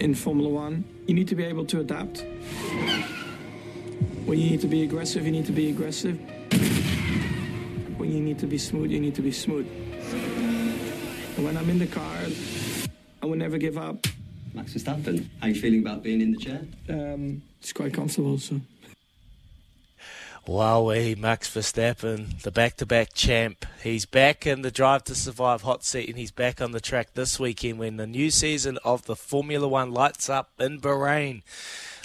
In 0.00 0.14
Formula 0.14 0.48
One, 0.48 0.84
you 1.06 1.14
need 1.14 1.28
to 1.28 1.34
be 1.34 1.44
able 1.44 1.64
to 1.66 1.80
adapt. 1.80 2.24
When 4.24 4.38
you 4.38 4.50
need 4.50 4.60
to 4.60 4.66
be 4.66 4.82
aggressive, 4.82 5.24
you 5.24 5.32
need 5.32 5.46
to 5.46 5.52
be 5.52 5.70
aggressive. 5.70 6.18
When 7.98 8.12
you 8.12 8.20
need 8.20 8.38
to 8.40 8.46
be 8.46 8.58
smooth, 8.58 8.90
you 8.90 9.00
need 9.00 9.14
to 9.14 9.22
be 9.22 9.32
smooth. 9.32 9.66
And 11.36 11.44
when 11.44 11.56
I'm 11.56 11.68
in 11.70 11.78
the 11.78 11.86
car, 11.86 12.16
I 13.22 13.26
will 13.26 13.36
never 13.36 13.58
give 13.58 13.78
up. 13.78 14.06
Max 14.54 14.74
Verstappen, 14.74 15.26
how 15.40 15.46
are 15.46 15.50
you 15.50 15.60
feeling 15.60 15.80
about 15.80 16.02
being 16.02 16.20
in 16.20 16.32
the 16.32 16.38
chair? 16.38 16.60
Um, 16.88 17.42
it's 17.60 17.72
quite 17.72 17.92
comfortable, 17.94 18.38
so. 18.38 18.60
Wowee, 20.46 21.16
Max 21.16 21.48
Verstappen, 21.48 22.40
the 22.42 22.50
back-to-back 22.50 23.12
champ. 23.12 23.66
He's 23.82 24.06
back 24.06 24.46
in 24.46 24.62
the 24.62 24.70
Drive 24.70 25.04
to 25.04 25.14
Survive 25.14 25.62
hot 25.62 25.84
seat, 25.84 26.08
and 26.08 26.18
he's 26.18 26.30
back 26.30 26.60
on 26.60 26.72
the 26.72 26.80
track 26.80 27.14
this 27.14 27.38
weekend 27.38 27.78
when 27.78 27.96
the 27.96 28.06
new 28.06 28.30
season 28.30 28.78
of 28.84 29.04
the 29.04 29.16
Formula 29.16 29.68
One 29.68 29.92
lights 29.92 30.30
up 30.30 30.50
in 30.58 30.80
Bahrain. 30.80 31.42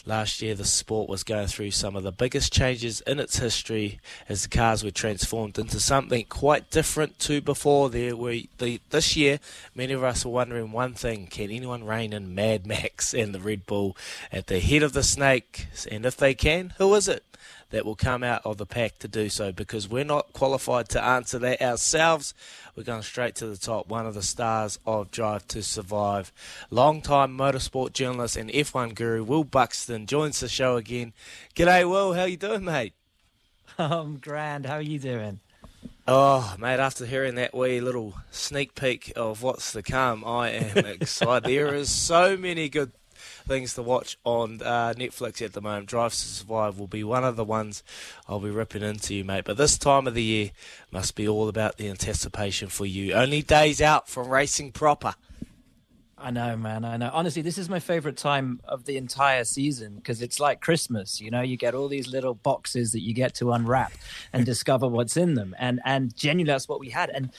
Last 0.06 0.42
year, 0.42 0.54
the 0.54 0.66
sport 0.66 1.08
was 1.08 1.24
going 1.24 1.48
through 1.48 1.72
some 1.72 1.96
of 1.96 2.04
the 2.04 2.12
biggest 2.12 2.52
changes 2.52 3.00
in 3.02 3.22
its 3.22 3.38
history 3.38 4.02
as 4.28 4.44
the 4.44 4.50
cars 4.50 4.84
were 4.84 4.92
transformed 4.92 5.58
into 5.58 5.80
something 5.80 6.26
quite 6.26 6.70
different 6.70 7.20
to 7.20 7.40
before. 7.40 7.90
There 7.90 8.18
were 8.18 8.40
the, 8.58 8.82
this 8.90 9.16
year, 9.16 9.40
many 9.74 9.94
of 9.94 10.04
us 10.04 10.26
were 10.26 10.32
wondering 10.32 10.74
one 10.74 10.94
thing: 10.94 11.28
can 11.28 11.50
anyone 11.50 11.86
rein 11.86 12.12
in 12.12 12.36
Mad 12.36 12.68
Max 12.68 13.14
and 13.14 13.34
the 13.34 13.40
Red 13.40 13.66
Bull 13.66 13.96
at 14.30 14.48
the 14.48 14.60
head 14.60 14.84
of 14.84 14.92
the 14.92 15.04
snake? 15.04 15.68
And 15.90 16.06
if 16.06 16.18
they 16.18 16.34
can, 16.34 16.74
who 16.78 16.94
is 16.96 17.08
it? 17.08 17.24
That 17.74 17.88
will 17.88 17.96
come 17.96 18.24
out 18.24 18.40
of 18.46 18.58
the 18.58 18.68
pack 18.68 19.00
to 19.00 19.08
do 19.08 19.30
so 19.30 19.52
because 19.52 19.90
we're 19.90 20.04
not 20.04 20.32
qualified 20.32 20.88
to 20.88 21.04
answer 21.04 21.40
that 21.40 21.60
ourselves. 21.60 22.36
We're 22.76 22.84
going 22.84 23.02
straight 23.02 23.34
to 23.38 23.48
the 23.48 23.58
top. 23.58 23.88
One 23.88 24.06
of 24.06 24.14
the 24.14 24.22
stars 24.22 24.78
of 24.86 25.10
Drive 25.10 25.48
to 25.48 25.64
Survive, 25.64 26.32
long-time 26.70 27.36
motorsport 27.36 27.94
journalist 27.94 28.38
and 28.38 28.52
F1 28.52 28.94
guru 28.94 29.24
Will 29.24 29.44
Buxton 29.44 30.06
joins 30.06 30.40
the 30.40 30.48
show 30.48 30.78
again. 30.78 31.14
G'day, 31.56 31.90
Will. 31.90 32.14
How 32.14 32.26
you 32.26 32.38
doing, 32.38 32.64
mate? 32.64 32.94
I'm 33.80 34.18
grand. 34.18 34.68
How 34.68 34.76
are 34.76 34.82
you 34.82 35.00
doing? 35.00 35.40
Oh, 36.08 36.56
mate, 36.60 36.80
after 36.80 37.08
hearing 37.08 37.34
that 37.36 37.56
wee 37.56 37.82
little 37.82 38.14
sneak 38.30 38.76
peek 38.76 39.14
of 39.16 39.42
what's 39.42 39.72
to 39.72 39.82
come, 39.82 40.24
I 40.24 40.50
am 40.50 40.78
excited. 40.86 41.50
there 41.50 41.74
is 41.74 41.90
so 41.90 42.38
many 42.38 42.70
good 42.70 42.92
things 43.48 43.74
to 43.76 43.82
watch 43.82 44.18
on 44.24 44.62
uh, 44.62 44.94
Netflix 44.98 45.42
at 45.42 45.54
the 45.54 45.62
moment. 45.62 45.88
Drive 45.88 46.12
to 46.12 46.18
Survive 46.18 46.80
will 46.80 46.88
be 46.88 47.04
one 47.04 47.24
of 47.24 47.36
the 47.36 47.44
ones 47.44 47.84
I'll 48.28 48.40
be 48.40 48.50
ripping 48.50 48.84
into 48.84 49.16
you, 49.16 49.24
mate. 49.24 49.46
But 49.46 49.58
this 49.58 49.78
time 49.78 50.08
of 50.08 50.14
the 50.14 50.24
year 50.24 50.52
must 50.92 51.16
be 51.16 51.28
all 51.28 51.48
about 51.48 51.78
the 51.78 51.90
anticipation 51.90 52.70
for 52.70 52.86
you. 52.86 53.14
Only 53.14 53.42
days 53.42 53.82
out 53.82 54.08
from 54.08 54.30
racing 54.30 54.72
proper. 54.72 55.16
I 56.24 56.32
know, 56.32 56.56
man. 56.56 56.86
I 56.86 56.96
know. 56.96 57.10
Honestly, 57.12 57.42
this 57.42 57.58
is 57.58 57.68
my 57.68 57.82
favorite 57.82 58.16
time 58.16 58.62
of 58.64 58.86
the 58.86 58.96
entire 58.96 59.44
season 59.44 59.96
because 59.98 60.22
it's 60.22 60.40
like 60.40 60.62
Christmas. 60.62 61.20
You 61.20 61.30
know, 61.30 61.42
you 61.42 61.58
get 61.58 61.76
all 61.76 61.90
these 61.90 62.08
little 62.08 62.34
boxes 62.34 62.94
that 62.94 63.02
you 63.02 63.14
get 63.14 63.36
to 63.36 63.52
unwrap 63.52 63.92
and 64.32 64.44
mm. 64.44 64.46
discover 64.46 64.88
what's 64.88 65.18
in 65.18 65.34
them, 65.34 65.54
and 65.60 65.82
and 65.84 66.16
genuinely, 66.16 66.54
that's 66.54 66.70
what 66.70 66.80
we 66.80 66.90
had. 66.90 67.10
And 67.10 67.30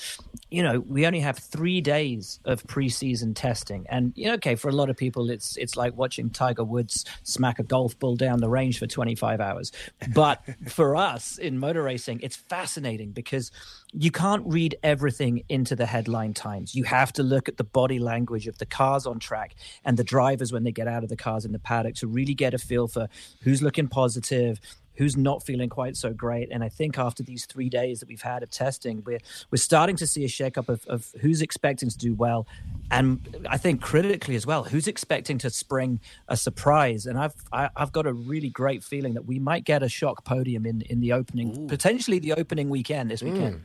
you 0.50 0.62
know, 0.62 0.80
we 0.80 1.06
only 1.06 1.20
have 1.20 1.38
three 1.38 1.80
days 1.80 2.40
of 2.44 2.62
preseason 2.64 3.34
testing, 3.34 3.86
and 3.88 4.12
you 4.16 4.26
know, 4.26 4.34
okay, 4.34 4.54
for 4.54 4.68
a 4.68 4.72
lot 4.72 4.90
of 4.90 4.98
people, 4.98 5.30
it's 5.30 5.56
it's 5.56 5.76
like 5.76 5.96
watching 5.96 6.28
Tiger 6.28 6.62
Woods 6.62 7.06
smack 7.22 7.58
a 7.58 7.62
golf 7.62 7.98
ball 7.98 8.16
down 8.16 8.40
the 8.40 8.50
range 8.50 8.78
for 8.78 8.86
25 8.86 9.40
hours. 9.40 9.72
But 10.12 10.44
for 10.68 10.94
us 10.94 11.38
in 11.38 11.58
motor 11.58 11.82
racing, 11.82 12.20
it's 12.22 12.36
fascinating 12.36 13.12
because 13.12 13.50
you 13.96 14.10
can't 14.10 14.42
read 14.46 14.76
everything 14.82 15.44
into 15.48 15.76
the 15.76 15.86
headline 15.86 16.34
times. 16.34 16.74
You 16.74 16.84
have 16.84 17.12
to 17.14 17.22
look 17.22 17.48
at 17.48 17.56
the 17.56 17.64
body 17.64 17.98
language 17.98 18.48
of 18.48 18.58
the 18.58 18.66
cars 18.66 19.06
on 19.06 19.18
track 19.18 19.54
and 19.84 19.96
the 19.96 20.04
drivers 20.04 20.52
when 20.52 20.64
they 20.64 20.72
get 20.72 20.88
out 20.88 21.04
of 21.04 21.08
the 21.08 21.16
cars 21.16 21.44
in 21.44 21.52
the 21.52 21.58
paddock 21.60 21.94
to 21.96 22.08
really 22.08 22.34
get 22.34 22.54
a 22.54 22.58
feel 22.58 22.88
for 22.88 23.08
who's 23.42 23.62
looking 23.62 23.86
positive, 23.86 24.60
who's 24.94 25.16
not 25.16 25.44
feeling 25.44 25.68
quite 25.68 25.96
so 25.96 26.12
great. 26.12 26.50
And 26.50 26.64
I 26.64 26.68
think 26.68 26.98
after 26.98 27.22
these 27.22 27.46
three 27.46 27.68
days 27.68 28.00
that 28.00 28.08
we've 28.08 28.22
had 28.22 28.42
of 28.42 28.50
testing, 28.50 29.02
we're 29.04 29.20
we're 29.50 29.58
starting 29.58 29.96
to 29.96 30.06
see 30.06 30.24
a 30.24 30.28
shakeup 30.28 30.68
of, 30.68 30.84
of 30.86 31.12
who's 31.20 31.42
expecting 31.42 31.88
to 31.88 31.98
do 31.98 32.14
well, 32.14 32.46
and 32.90 33.46
I 33.48 33.58
think 33.58 33.80
critically 33.80 34.34
as 34.34 34.46
well, 34.46 34.64
who's 34.64 34.88
expecting 34.88 35.38
to 35.38 35.50
spring 35.50 36.00
a 36.28 36.36
surprise. 36.36 37.06
And 37.06 37.18
I've 37.18 37.34
I, 37.52 37.62
have 37.62 37.70
i 37.76 37.80
have 37.80 37.92
got 37.92 38.06
a 38.06 38.12
really 38.12 38.50
great 38.50 38.82
feeling 38.82 39.14
that 39.14 39.24
we 39.26 39.38
might 39.38 39.64
get 39.64 39.82
a 39.82 39.88
shock 39.88 40.24
podium 40.24 40.66
in 40.66 40.82
in 40.82 41.00
the 41.00 41.12
opening, 41.12 41.56
Ooh. 41.58 41.66
potentially 41.66 42.18
the 42.18 42.32
opening 42.34 42.70
weekend 42.70 43.10
this 43.10 43.22
weekend. 43.22 43.56
Mm. 43.56 43.60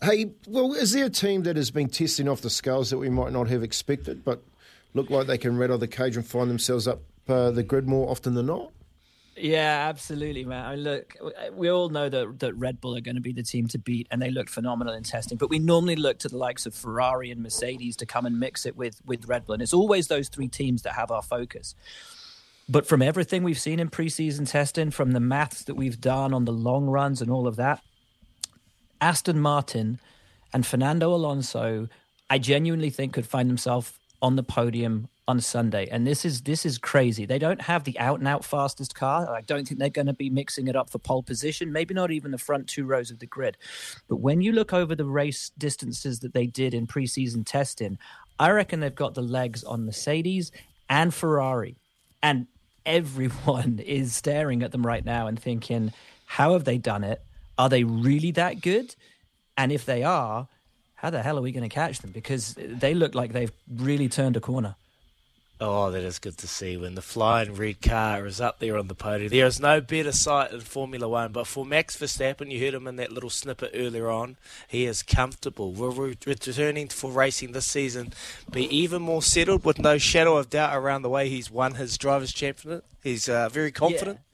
Hey, 0.00 0.30
Will, 0.46 0.74
is 0.74 0.92
there 0.92 1.06
a 1.06 1.10
team 1.10 1.42
that 1.42 1.56
has 1.56 1.70
been 1.70 1.88
testing 1.88 2.28
off 2.28 2.40
the 2.40 2.50
scales 2.50 2.90
that 2.90 2.98
we 2.98 3.08
might 3.08 3.32
not 3.32 3.48
have 3.48 3.62
expected, 3.64 4.24
but 4.24 4.42
look 4.94 5.10
like 5.10 5.26
they 5.26 5.38
can 5.38 5.58
rattle 5.58 5.78
the 5.78 5.88
cage 5.88 6.16
and 6.16 6.24
find 6.24 6.48
themselves 6.48 6.86
up 6.86 7.02
uh, 7.28 7.50
the 7.50 7.62
grid 7.64 7.88
more 7.88 8.08
often 8.08 8.34
than 8.34 8.46
not? 8.46 8.70
Yeah, 9.40 9.86
absolutely, 9.88 10.44
man. 10.44 10.64
I 10.64 10.74
look, 10.74 11.16
we 11.52 11.70
all 11.70 11.88
know 11.88 12.08
that 12.08 12.40
that 12.40 12.54
Red 12.54 12.80
Bull 12.80 12.96
are 12.96 13.00
going 13.00 13.14
to 13.14 13.20
be 13.20 13.32
the 13.32 13.42
team 13.42 13.68
to 13.68 13.78
beat, 13.78 14.08
and 14.10 14.20
they 14.20 14.30
looked 14.30 14.50
phenomenal 14.50 14.94
in 14.94 15.04
testing. 15.04 15.38
But 15.38 15.48
we 15.48 15.58
normally 15.58 15.96
look 15.96 16.18
to 16.20 16.28
the 16.28 16.36
likes 16.36 16.66
of 16.66 16.74
Ferrari 16.74 17.30
and 17.30 17.42
Mercedes 17.42 17.96
to 17.96 18.06
come 18.06 18.26
and 18.26 18.40
mix 18.40 18.66
it 18.66 18.76
with 18.76 19.00
with 19.04 19.26
Red 19.26 19.46
Bull, 19.46 19.54
and 19.54 19.62
it's 19.62 19.74
always 19.74 20.08
those 20.08 20.28
three 20.28 20.48
teams 20.48 20.82
that 20.82 20.94
have 20.94 21.10
our 21.10 21.22
focus. 21.22 21.74
But 22.68 22.86
from 22.86 23.00
everything 23.00 23.44
we've 23.44 23.60
seen 23.60 23.78
in 23.80 23.90
preseason 23.90 24.48
testing, 24.48 24.90
from 24.90 25.12
the 25.12 25.20
maths 25.20 25.64
that 25.64 25.74
we've 25.74 26.00
done 26.00 26.34
on 26.34 26.44
the 26.44 26.52
long 26.52 26.86
runs 26.86 27.22
and 27.22 27.30
all 27.30 27.46
of 27.46 27.56
that, 27.56 27.82
Aston 29.00 29.40
Martin 29.40 30.00
and 30.52 30.66
Fernando 30.66 31.14
Alonso, 31.14 31.88
I 32.30 32.38
genuinely 32.38 32.90
think 32.90 33.12
could 33.12 33.26
find 33.26 33.48
themselves 33.48 33.92
on 34.20 34.36
the 34.36 34.42
podium 34.42 35.08
on 35.28 35.40
Sunday. 35.40 35.86
And 35.90 36.06
this 36.06 36.24
is 36.24 36.40
this 36.40 36.64
is 36.64 36.78
crazy. 36.78 37.26
They 37.26 37.38
don't 37.38 37.60
have 37.60 37.84
the 37.84 37.98
out 37.98 38.18
and 38.18 38.26
out 38.26 38.44
fastest 38.44 38.94
car. 38.94 39.32
I 39.32 39.42
don't 39.42 39.68
think 39.68 39.78
they're 39.78 39.90
going 39.90 40.06
to 40.06 40.14
be 40.14 40.30
mixing 40.30 40.68
it 40.68 40.74
up 40.74 40.88
for 40.88 40.98
pole 40.98 41.22
position, 41.22 41.70
maybe 41.70 41.92
not 41.92 42.10
even 42.10 42.30
the 42.30 42.38
front 42.38 42.66
two 42.66 42.86
rows 42.86 43.10
of 43.10 43.18
the 43.18 43.26
grid. 43.26 43.58
But 44.08 44.16
when 44.16 44.40
you 44.40 44.52
look 44.52 44.72
over 44.72 44.94
the 44.94 45.04
race 45.04 45.52
distances 45.58 46.20
that 46.20 46.32
they 46.32 46.46
did 46.46 46.72
in 46.72 46.86
preseason 46.86 47.44
testing, 47.44 47.98
I 48.38 48.50
reckon 48.50 48.80
they've 48.80 48.94
got 48.94 49.14
the 49.14 49.22
legs 49.22 49.62
on 49.64 49.84
Mercedes 49.84 50.50
and 50.88 51.12
Ferrari. 51.12 51.76
And 52.22 52.46
everyone 52.86 53.78
is 53.84 54.16
staring 54.16 54.62
at 54.62 54.72
them 54.72 54.84
right 54.86 55.04
now 55.04 55.26
and 55.26 55.38
thinking, 55.38 55.92
how 56.24 56.54
have 56.54 56.64
they 56.64 56.78
done 56.78 57.04
it? 57.04 57.22
Are 57.58 57.68
they 57.68 57.84
really 57.84 58.30
that 58.32 58.60
good? 58.60 58.94
And 59.56 59.72
if 59.72 59.84
they 59.84 60.04
are, 60.04 60.48
how 60.94 61.10
the 61.10 61.22
hell 61.22 61.38
are 61.38 61.42
we 61.42 61.52
going 61.52 61.68
to 61.68 61.74
catch 61.74 61.98
them? 61.98 62.12
Because 62.12 62.54
they 62.56 62.94
look 62.94 63.14
like 63.14 63.32
they've 63.32 63.52
really 63.68 64.08
turned 64.08 64.36
a 64.36 64.40
corner. 64.40 64.76
Oh, 65.60 65.90
that 65.90 66.04
is 66.04 66.20
good 66.20 66.38
to 66.38 66.46
see 66.46 66.76
when 66.76 66.94
the 66.94 67.02
flying 67.02 67.54
red 67.54 67.82
car 67.82 68.24
is 68.26 68.40
up 68.40 68.60
there 68.60 68.78
on 68.78 68.86
the 68.86 68.94
podium. 68.94 69.30
There 69.30 69.46
is 69.46 69.58
no 69.58 69.80
better 69.80 70.12
sight 70.12 70.52
in 70.52 70.60
Formula 70.60 71.08
One, 71.08 71.32
but 71.32 71.48
for 71.48 71.66
Max 71.66 71.96
Verstappen, 71.96 72.52
you 72.52 72.64
heard 72.64 72.74
him 72.74 72.86
in 72.86 72.94
that 72.96 73.10
little 73.10 73.30
snippet 73.30 73.72
earlier 73.74 74.08
on, 74.08 74.36
he 74.68 74.86
is 74.86 75.02
comfortable. 75.02 75.72
Will 75.72 75.90
returning 75.90 76.86
for 76.86 77.10
racing 77.10 77.52
this 77.52 77.66
season 77.66 78.12
be 78.52 78.72
even 78.74 79.02
more 79.02 79.22
settled 79.22 79.64
with 79.64 79.80
no 79.80 79.98
shadow 79.98 80.36
of 80.36 80.48
doubt 80.48 80.76
around 80.76 81.02
the 81.02 81.08
way 81.08 81.28
he's 81.28 81.50
won 81.50 81.74
his 81.74 81.98
driver's 81.98 82.32
championship? 82.32 82.84
He's 83.02 83.28
uh, 83.28 83.48
very 83.48 83.72
confident. 83.72 84.18
Yeah. 84.18 84.27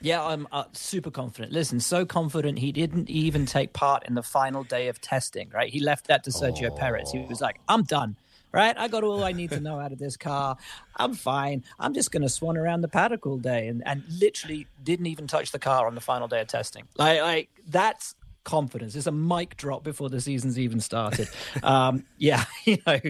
Yeah, 0.00 0.24
I'm 0.24 0.46
uh, 0.52 0.64
super 0.72 1.10
confident. 1.10 1.52
Listen, 1.52 1.80
so 1.80 2.04
confident 2.04 2.58
he 2.58 2.70
didn't 2.72 3.08
even 3.08 3.46
take 3.46 3.72
part 3.72 4.06
in 4.06 4.14
the 4.14 4.22
final 4.22 4.62
day 4.62 4.88
of 4.88 5.00
testing, 5.00 5.50
right? 5.54 5.72
He 5.72 5.80
left 5.80 6.08
that 6.08 6.24
to 6.24 6.30
Sergio 6.30 6.70
oh. 6.70 6.74
Perez. 6.74 7.10
He 7.10 7.20
was 7.20 7.40
like, 7.40 7.60
I'm 7.68 7.82
done, 7.82 8.16
right? 8.52 8.76
I 8.76 8.88
got 8.88 9.04
all 9.04 9.24
I 9.24 9.32
need 9.32 9.50
to 9.50 9.60
know 9.60 9.80
out 9.80 9.92
of 9.92 9.98
this 9.98 10.16
car. 10.16 10.56
I'm 10.96 11.14
fine. 11.14 11.64
I'm 11.78 11.94
just 11.94 12.12
going 12.12 12.22
to 12.22 12.28
swan 12.28 12.58
around 12.58 12.82
the 12.82 12.88
paddock 12.88 13.26
all 13.26 13.38
day, 13.38 13.68
and 13.68 13.82
and 13.86 14.04
literally 14.20 14.66
didn't 14.82 15.06
even 15.06 15.26
touch 15.26 15.50
the 15.50 15.58
car 15.58 15.86
on 15.86 15.94
the 15.94 16.00
final 16.00 16.28
day 16.28 16.40
of 16.40 16.48
testing. 16.48 16.84
Like 16.96 17.20
like 17.20 17.48
that's 17.66 18.14
confidence. 18.44 18.94
It's 18.94 19.06
a 19.06 19.12
mic 19.12 19.56
drop 19.56 19.82
before 19.82 20.08
the 20.08 20.20
season's 20.20 20.58
even 20.58 20.80
started. 20.80 21.28
um, 21.62 22.04
yeah, 22.18 22.44
you 22.64 22.78
know. 22.86 23.00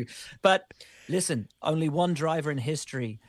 But 0.42 0.72
listen, 1.08 1.48
only 1.62 1.88
one 1.88 2.14
driver 2.14 2.50
in 2.50 2.58
history 2.58 3.20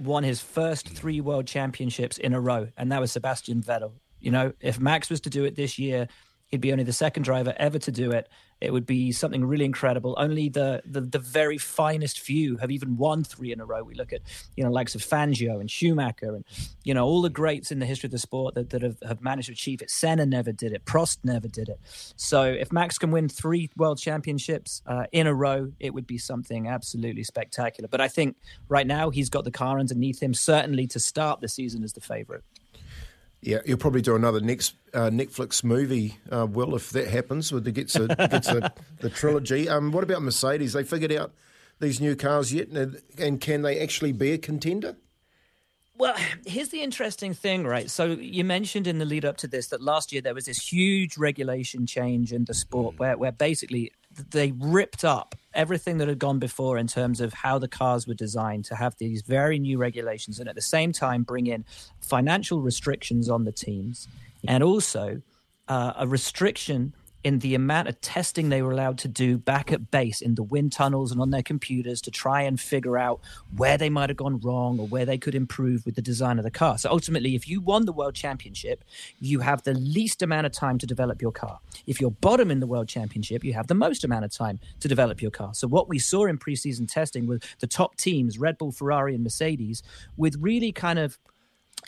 won 0.00 0.24
his 0.24 0.40
first 0.40 0.88
three 0.88 1.20
world 1.20 1.46
championships 1.46 2.18
in 2.18 2.32
a 2.32 2.40
row, 2.40 2.68
and 2.76 2.90
that 2.90 3.00
was 3.00 3.12
Sebastian 3.12 3.62
Vettel. 3.62 3.92
You 4.20 4.30
know, 4.30 4.52
if 4.60 4.78
Max 4.80 5.10
was 5.10 5.20
to 5.22 5.30
do 5.30 5.44
it 5.44 5.56
this 5.56 5.78
year, 5.78 6.08
he'd 6.46 6.60
be 6.60 6.72
only 6.72 6.84
the 6.84 6.92
second 6.92 7.22
driver 7.22 7.54
ever 7.56 7.78
to 7.78 7.92
do 7.92 8.10
it. 8.10 8.28
It 8.60 8.72
would 8.72 8.86
be 8.86 9.12
something 9.12 9.44
really 9.44 9.64
incredible. 9.64 10.14
Only 10.18 10.48
the, 10.48 10.82
the, 10.84 11.00
the 11.00 11.18
very 11.18 11.58
finest 11.58 12.20
few 12.20 12.56
have 12.58 12.70
even 12.70 12.96
won 12.96 13.24
three 13.24 13.52
in 13.52 13.60
a 13.60 13.64
row. 13.64 13.82
We 13.82 13.94
look 13.94 14.12
at 14.12 14.20
you 14.56 14.64
know 14.64 14.70
likes 14.70 14.94
of 14.94 15.02
Fangio 15.02 15.60
and 15.60 15.70
Schumacher 15.70 16.34
and 16.34 16.44
you 16.84 16.94
know 16.94 17.06
all 17.06 17.22
the 17.22 17.30
greats 17.30 17.72
in 17.72 17.78
the 17.78 17.86
history 17.86 18.08
of 18.08 18.12
the 18.12 18.18
sport 18.18 18.54
that, 18.54 18.70
that 18.70 18.82
have, 18.82 18.98
have 19.06 19.20
managed 19.22 19.46
to 19.46 19.52
achieve 19.52 19.82
it. 19.82 19.90
Senna 19.90 20.26
never 20.26 20.52
did 20.52 20.72
it. 20.72 20.84
Prost 20.84 21.18
never 21.24 21.48
did 21.48 21.68
it. 21.68 21.80
So 22.16 22.44
if 22.44 22.72
Max 22.72 22.98
can 22.98 23.10
win 23.10 23.28
three 23.28 23.70
world 23.76 23.98
championships 23.98 24.82
uh, 24.86 25.04
in 25.12 25.26
a 25.26 25.34
row, 25.34 25.72
it 25.80 25.94
would 25.94 26.06
be 26.06 26.18
something 26.18 26.68
absolutely 26.68 27.24
spectacular. 27.24 27.88
But 27.88 28.00
I 28.00 28.08
think 28.08 28.36
right 28.68 28.86
now 28.86 29.10
he's 29.10 29.30
got 29.30 29.44
the 29.44 29.50
car 29.50 29.78
underneath 29.78 30.22
him, 30.22 30.34
certainly 30.34 30.86
to 30.88 31.00
start 31.00 31.40
the 31.40 31.48
season 31.48 31.82
as 31.82 31.92
the 31.92 32.00
favourite. 32.00 32.42
Yeah, 33.42 33.58
you'll 33.64 33.78
probably 33.78 34.02
do 34.02 34.14
another 34.14 34.40
next 34.40 34.74
uh, 34.92 35.08
Netflix 35.08 35.64
movie, 35.64 36.18
uh, 36.30 36.46
Will, 36.46 36.76
if 36.76 36.90
that 36.90 37.08
happens, 37.08 37.50
with 37.52 37.64
the 37.64 37.72
gets 37.72 37.96
a, 37.96 38.06
gets 38.06 38.48
a, 38.48 38.72
the 39.00 39.08
trilogy. 39.08 39.68
Um, 39.68 39.92
what 39.92 40.04
about 40.04 40.20
Mercedes? 40.22 40.74
They 40.74 40.84
figured 40.84 41.12
out 41.12 41.32
these 41.80 42.00
new 42.00 42.16
cars 42.16 42.52
yet, 42.52 42.68
and, 42.68 43.00
and 43.18 43.40
can 43.40 43.62
they 43.62 43.80
actually 43.80 44.12
be 44.12 44.32
a 44.32 44.38
contender? 44.38 44.96
Well, 45.96 46.14
here's 46.46 46.68
the 46.68 46.82
interesting 46.82 47.34
thing, 47.34 47.64
right? 47.64 47.90
So 47.90 48.06
you 48.12 48.42
mentioned 48.42 48.86
in 48.86 48.98
the 48.98 49.04
lead 49.04 49.26
up 49.26 49.36
to 49.38 49.46
this 49.46 49.68
that 49.68 49.82
last 49.82 50.12
year 50.12 50.22
there 50.22 50.34
was 50.34 50.46
this 50.46 50.72
huge 50.72 51.18
regulation 51.18 51.86
change 51.86 52.32
in 52.32 52.46
the 52.46 52.54
sport 52.54 52.98
where, 52.98 53.18
where 53.18 53.32
basically 53.32 53.92
they 54.30 54.52
ripped 54.52 55.04
up 55.04 55.34
everything 55.54 55.98
that 55.98 56.08
had 56.08 56.18
gone 56.18 56.38
before 56.38 56.78
in 56.78 56.86
terms 56.86 57.20
of 57.20 57.32
how 57.32 57.58
the 57.58 57.68
cars 57.68 58.06
were 58.06 58.14
designed 58.14 58.64
to 58.64 58.74
have 58.74 58.94
these 58.98 59.22
very 59.22 59.58
new 59.58 59.78
regulations 59.78 60.38
and 60.38 60.48
at 60.48 60.54
the 60.54 60.60
same 60.60 60.92
time 60.92 61.22
bring 61.22 61.46
in 61.46 61.64
financial 62.00 62.60
restrictions 62.60 63.28
on 63.28 63.44
the 63.44 63.52
teams 63.52 64.08
and 64.46 64.62
also 64.62 65.20
uh, 65.68 65.92
a 65.98 66.06
restriction 66.06 66.92
in 67.22 67.40
the 67.40 67.54
amount 67.54 67.88
of 67.88 68.00
testing 68.00 68.48
they 68.48 68.62
were 68.62 68.72
allowed 68.72 68.98
to 68.98 69.08
do 69.08 69.36
back 69.36 69.70
at 69.72 69.90
base 69.90 70.20
in 70.20 70.34
the 70.34 70.42
wind 70.42 70.72
tunnels 70.72 71.12
and 71.12 71.20
on 71.20 71.30
their 71.30 71.42
computers 71.42 72.00
to 72.00 72.10
try 72.10 72.42
and 72.42 72.58
figure 72.58 72.96
out 72.96 73.20
where 73.56 73.76
they 73.76 73.90
might 73.90 74.08
have 74.08 74.16
gone 74.16 74.40
wrong 74.40 74.78
or 74.80 74.86
where 74.86 75.04
they 75.04 75.18
could 75.18 75.34
improve 75.34 75.84
with 75.84 75.94
the 75.94 76.02
design 76.02 76.38
of 76.38 76.44
the 76.44 76.50
car. 76.50 76.78
So 76.78 76.90
ultimately, 76.90 77.34
if 77.34 77.46
you 77.48 77.60
won 77.60 77.84
the 77.84 77.92
world 77.92 78.14
championship, 78.14 78.84
you 79.20 79.40
have 79.40 79.62
the 79.62 79.74
least 79.74 80.22
amount 80.22 80.46
of 80.46 80.52
time 80.52 80.78
to 80.78 80.86
develop 80.86 81.20
your 81.20 81.32
car. 81.32 81.60
If 81.86 82.00
you're 82.00 82.10
bottom 82.10 82.50
in 82.50 82.60
the 82.60 82.66
world 82.66 82.88
championship, 82.88 83.44
you 83.44 83.52
have 83.52 83.66
the 83.66 83.74
most 83.74 84.04
amount 84.04 84.24
of 84.24 84.32
time 84.32 84.58
to 84.80 84.88
develop 84.88 85.20
your 85.20 85.30
car. 85.30 85.52
So 85.54 85.68
what 85.68 85.88
we 85.88 85.98
saw 85.98 86.26
in 86.26 86.38
preseason 86.38 86.90
testing 86.90 87.26
with 87.26 87.44
the 87.60 87.66
top 87.66 87.96
teams, 87.96 88.38
Red 88.38 88.56
Bull, 88.56 88.72
Ferrari, 88.72 89.14
and 89.14 89.24
Mercedes, 89.24 89.82
with 90.16 90.36
really 90.40 90.72
kind 90.72 90.98
of 90.98 91.18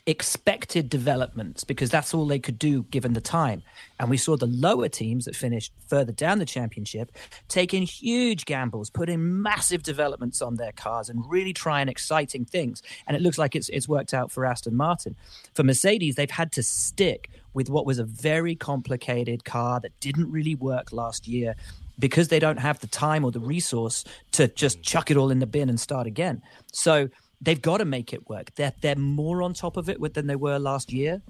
expected 0.07 0.91
developments 0.91 1.63
because 1.63 1.89
that's 1.89 2.13
all 2.13 2.27
they 2.27 2.39
could 2.39 2.59
do 2.59 2.83
given 2.85 3.13
the 3.13 3.21
time. 3.21 3.63
And 4.01 4.11
we 4.11 4.17
saw 4.17 4.37
the 4.37 4.47
lower 4.47 4.89
teams 4.89 5.27
that 5.27 5.37
finished 5.37 5.73
further 5.87 6.13
down 6.13 6.39
the 6.39 6.45
championship 6.45 7.13
taking 7.49 7.85
huge 7.85 8.45
gambles, 8.45 8.91
putting 8.91 9.43
massive 9.43 9.83
developments 9.83 10.43
on 10.43 10.57
their 10.57 10.73
cars 10.73 11.09
and 11.09 11.25
really 11.31 11.53
trying 11.53 11.89
exciting 11.89 12.45
things. 12.45 12.83
And 13.07 13.17
it 13.17 13.23
looks 13.23 13.39
like 13.39 13.55
it's 13.55 13.69
it's 13.69 13.89
worked 13.89 14.13
out 14.13 14.33
for 14.33 14.45
Aston 14.45 14.77
Martin. 14.77 15.15
For 15.55 15.63
Mercedes, 15.63 16.17
they've 16.17 16.31
had 16.31 16.53
to 16.53 16.63
stick 16.63 17.31
with 17.55 17.71
what 17.71 17.87
was 17.87 17.99
a 17.99 18.05
very 18.05 18.57
complicated 18.57 19.45
car 19.45 19.79
that 19.81 19.99
didn't 20.01 20.31
really 20.33 20.55
work 20.55 20.93
last 20.93 21.29
year 21.29 21.55
because 21.99 22.29
they 22.29 22.39
don't 22.39 22.59
have 22.59 22.81
the 22.81 22.87
time 22.87 23.25
or 23.25 23.31
the 23.31 23.39
resource 23.39 24.05
to 24.33 24.49
just 24.49 24.83
chuck 24.83 25.11
it 25.11 25.17
all 25.17 25.31
in 25.31 25.39
the 25.39 25.47
bin 25.47 25.69
and 25.69 25.79
start 25.79 26.07
again. 26.07 26.43
So 26.73 27.09
they've 27.43 27.61
got 27.61 27.79
to 27.79 27.85
make 27.85 28.13
it 28.13 28.29
work. 28.29 28.55
They're 28.55 28.73
they're 28.81 28.97
more 28.97 29.43
on 29.43 29.53
top 29.53 29.77
of 29.77 29.89
it 29.89 30.15
than 30.15 30.27
they 30.27 30.37
were 30.37 30.59
last 30.59 30.93
year. 30.93 31.21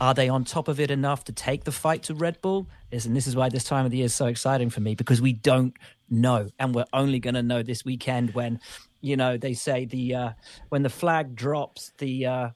Are 0.00 0.14
they 0.14 0.28
on 0.28 0.44
top 0.44 0.68
of 0.68 0.80
it 0.80 0.90
enough 0.90 1.24
to 1.24 1.32
take 1.32 1.64
the 1.64 1.70
fight 1.70 2.02
to 2.04 2.14
Red 2.14 2.40
Bull? 2.42 2.68
Listen, 2.90 3.14
this 3.14 3.26
is 3.26 3.36
why 3.36 3.48
this 3.48 3.64
time 3.64 3.84
of 3.84 3.92
the 3.92 3.98
year 3.98 4.06
is 4.06 4.14
so 4.14 4.26
exciting 4.26 4.68
for 4.68 4.80
me 4.80 4.94
because 4.94 5.22
we 5.22 5.32
don't 5.32 5.74
know, 6.10 6.48
and 6.58 6.74
we're 6.74 6.86
only 6.92 7.20
going 7.20 7.34
to 7.34 7.42
know 7.42 7.62
this 7.62 7.84
weekend 7.84 8.34
when, 8.34 8.58
you 9.00 9.16
know, 9.16 9.36
they 9.36 9.54
say 9.54 9.84
the 9.84 10.14
uh, 10.14 10.30
when 10.70 10.82
the 10.82 10.90
flag 10.90 11.36
drops, 11.36 11.92
the 11.98 12.26
uh, 12.26 12.48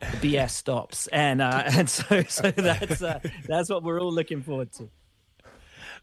the 0.00 0.06
BS 0.34 0.50
stops, 0.50 1.06
and 1.08 1.42
uh, 1.42 1.64
and 1.66 1.90
so 1.90 2.22
so 2.22 2.50
that's 2.50 3.02
uh, 3.02 3.20
that's 3.46 3.68
what 3.68 3.82
we're 3.82 4.00
all 4.00 4.12
looking 4.12 4.42
forward 4.42 4.72
to. 4.74 4.88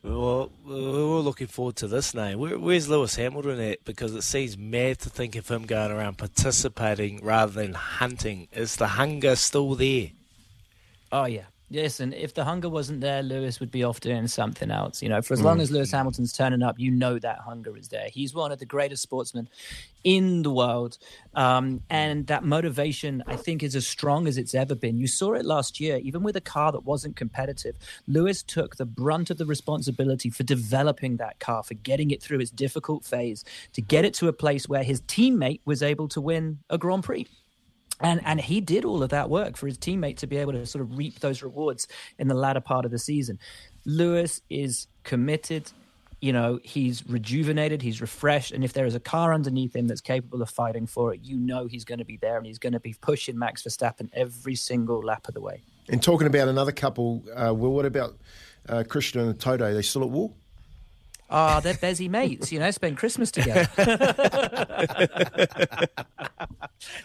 Well, 0.03 0.51
we're 0.65 1.01
all 1.01 1.23
looking 1.23 1.47
forward 1.47 1.77
to 1.77 1.87
this 1.87 2.13
name. 2.13 2.37
Where, 2.37 2.59
where's 2.59 2.89
Lewis 2.89 3.15
Hamilton 3.15 3.61
at? 3.61 3.85
Because 3.85 4.13
it 4.13 4.23
seems 4.23 4.57
mad 4.57 4.99
to 4.99 5.09
think 5.09 5.37
of 5.37 5.47
him 5.49 5.63
going 5.63 5.91
around 5.91 6.17
participating 6.17 7.23
rather 7.23 7.53
than 7.53 7.73
hunting. 7.73 8.49
Is 8.51 8.75
the 8.75 8.87
hunger 8.87 9.37
still 9.37 9.75
there? 9.75 10.09
Oh 11.09 11.23
yeah, 11.25 11.45
Yes, 11.73 11.99
and 11.99 12.13
if 12.13 12.35
the 12.35 12.43
hunger 12.43 12.69
wasn't 12.69 13.01
there, 13.01 13.23
Lewis 13.23 13.59
would 13.59 13.71
be 13.71 13.83
off 13.83 13.99
doing 13.99 14.27
something 14.27 14.69
else. 14.69 15.01
You 15.01 15.09
know, 15.09 15.23
for 15.23 15.33
as 15.33 15.41
long 15.41 15.59
as 15.59 15.71
Lewis 15.71 15.91
Hamilton's 15.91 16.31
turning 16.31 16.61
up, 16.61 16.77
you 16.77 16.91
know 16.91 17.17
that 17.17 17.39
hunger 17.39 17.75
is 17.75 17.87
there. 17.87 18.09
He's 18.09 18.31
one 18.31 18.51
of 18.51 18.59
the 18.59 18.65
greatest 18.67 19.01
sportsmen 19.01 19.49
in 20.03 20.43
the 20.43 20.51
world, 20.51 20.99
um, 21.33 21.81
and 21.89 22.27
that 22.27 22.43
motivation, 22.43 23.23
I 23.25 23.37
think, 23.37 23.63
is 23.63 23.75
as 23.75 23.87
strong 23.87 24.27
as 24.27 24.37
it's 24.37 24.53
ever 24.53 24.75
been. 24.75 24.99
You 24.99 25.07
saw 25.07 25.33
it 25.33 25.45
last 25.45 25.79
year, 25.79 25.97
even 26.03 26.21
with 26.21 26.35
a 26.35 26.41
car 26.41 26.71
that 26.71 26.81
wasn't 26.81 27.15
competitive. 27.15 27.75
Lewis 28.05 28.43
took 28.43 28.75
the 28.75 28.85
brunt 28.85 29.31
of 29.31 29.39
the 29.39 29.45
responsibility 29.47 30.29
for 30.29 30.43
developing 30.43 31.17
that 31.17 31.39
car, 31.39 31.63
for 31.63 31.73
getting 31.73 32.11
it 32.11 32.21
through 32.21 32.41
its 32.41 32.51
difficult 32.51 33.03
phase, 33.03 33.43
to 33.71 33.81
get 33.81 34.05
it 34.05 34.13
to 34.13 34.27
a 34.27 34.33
place 34.33 34.69
where 34.69 34.83
his 34.83 35.01
teammate 35.01 35.61
was 35.65 35.81
able 35.81 36.07
to 36.09 36.21
win 36.21 36.59
a 36.69 36.77
Grand 36.77 37.03
Prix 37.03 37.25
and 38.03 38.21
and 38.25 38.39
he 38.39 38.61
did 38.61 38.85
all 38.85 39.01
of 39.01 39.09
that 39.09 39.29
work 39.29 39.57
for 39.57 39.67
his 39.67 39.77
teammate 39.77 40.17
to 40.17 40.27
be 40.27 40.37
able 40.37 40.51
to 40.53 40.65
sort 40.65 40.81
of 40.81 40.97
reap 40.97 41.19
those 41.19 41.41
rewards 41.41 41.87
in 42.19 42.27
the 42.27 42.35
latter 42.35 42.59
part 42.59 42.85
of 42.85 42.91
the 42.91 42.99
season. 42.99 43.39
Lewis 43.85 44.41
is 44.49 44.87
committed. 45.03 45.71
You 46.19 46.31
know, 46.31 46.61
he's 46.63 47.05
rejuvenated, 47.05 47.81
he's 47.81 47.99
refreshed, 47.99 48.53
and 48.53 48.63
if 48.63 48.71
there 48.71 48.85
is 48.85 48.95
a 48.95 48.99
car 48.99 49.33
underneath 49.33 49.75
him 49.75 49.87
that's 49.87 49.99
capable 49.99 50.41
of 50.41 50.49
fighting 50.49 50.87
for 50.87 51.13
it, 51.13 51.19
you 51.21 51.35
know 51.35 51.67
he's 51.67 51.83
going 51.83 51.99
to 51.99 52.05
be 52.05 52.15
there 52.15 52.37
and 52.37 52.45
he's 52.45 52.59
going 52.59 52.71
to 52.71 52.79
be 52.79 52.95
pushing 53.01 53.37
Max 53.37 53.63
Verstappen 53.63 54.09
every 54.13 54.55
single 54.55 55.01
lap 55.03 55.27
of 55.27 55.33
the 55.33 55.41
way. 55.41 55.63
And 55.89 56.01
talking 56.01 56.27
about 56.27 56.47
another 56.47 56.71
couple, 56.71 57.25
uh, 57.35 57.53
well, 57.53 57.71
what 57.71 57.85
about 57.85 58.17
uh, 58.69 58.85
Christian 58.87 59.19
and 59.19 59.37
Toto? 59.37 59.65
Are 59.65 59.73
they 59.73 59.81
still 59.81 60.03
at 60.03 60.09
war? 60.11 60.31
Ah, 61.35 61.57
oh, 61.57 61.61
they're 61.61 61.73
busy 61.73 62.07
mates, 62.07 62.51
you 62.51 62.59
know, 62.59 62.69
spend 62.69 62.95
Christmas 62.95 63.31
together. 63.31 63.67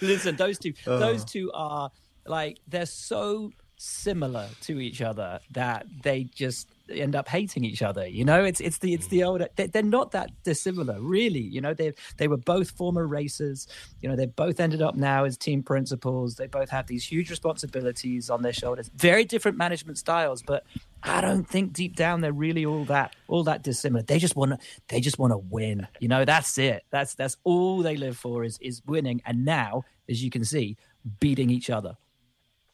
Listen, 0.02 0.37
those 0.37 0.58
two, 0.58 0.75
oh. 0.87 0.99
those 0.99 1.25
two 1.25 1.50
are 1.54 1.90
like 2.26 2.58
they're 2.68 2.85
so 2.85 3.52
similar 3.78 4.49
to 4.61 4.80
each 4.80 5.00
other 5.00 5.38
that 5.52 5.87
they 6.02 6.25
just 6.25 6.68
end 6.90 7.14
up 7.14 7.28
hating 7.28 7.64
each 7.64 7.80
other. 7.80 8.06
You 8.06 8.25
know, 8.25 8.44
it's 8.44 8.61
it's 8.61 8.78
the 8.78 8.92
it's 8.92 9.06
the 9.06 9.25
old. 9.25 9.42
They, 9.56 9.70
are 9.75 9.82
not 9.82 10.12
that 10.12 10.30
dissimilar, 10.42 11.00
really. 11.00 11.40
You 11.40 11.61
know, 11.61 11.75
they 11.75 11.94
they 12.16 12.28
were 12.28 12.37
both 12.37 12.73
former 12.73 13.06
racers. 13.06 13.66
You 14.02 14.08
know, 14.08 14.16
they 14.16 14.26
both 14.26 14.61
ended 14.61 14.82
up 14.82 14.94
now 14.94 15.25
as 15.25 15.37
team 15.37 15.62
principals. 15.62 16.35
They 16.35 16.49
both 16.49 16.70
have 16.70 16.87
these 16.87 17.04
huge 17.04 17.30
responsibilities 17.30 18.30
on 18.30 18.42
their 18.42 18.52
shoulders. 18.52 18.90
Very 18.94 19.25
different 19.25 19.56
management 19.56 19.99
styles, 19.99 20.42
but 20.42 20.64
I 21.02 21.21
don't 21.21 21.49
think 21.49 21.73
deep 21.73 21.97
down 21.97 22.21
they're 22.21 22.33
really 22.33 22.67
all 22.67 22.85
that 22.87 23.14
all 23.28 23.45
that 23.45 23.62
dissimilar. 23.62 24.02
They 24.02 24.19
just 24.19 24.37
want 24.37 24.52
to 24.52 24.59
they 24.88 25.00
just 25.00 25.19
want 25.19 25.33
to 25.33 25.38
win. 25.38 25.87
You 26.00 26.09
know, 26.09 26.25
that's 26.25 26.59
it. 26.59 26.83
That's 26.90 27.14
that's 27.14 27.37
all 27.45 27.83
they 27.83 27.97
live 27.97 28.17
for 28.17 28.45
is 28.45 28.59
is 28.61 28.83
winning. 28.87 29.23
And 29.25 29.45
now, 29.45 29.85
as 30.09 30.23
you 30.23 30.31
can 30.31 30.45
see, 30.45 30.76
beating 31.21 31.50
each 31.50 31.71
other. 31.71 31.97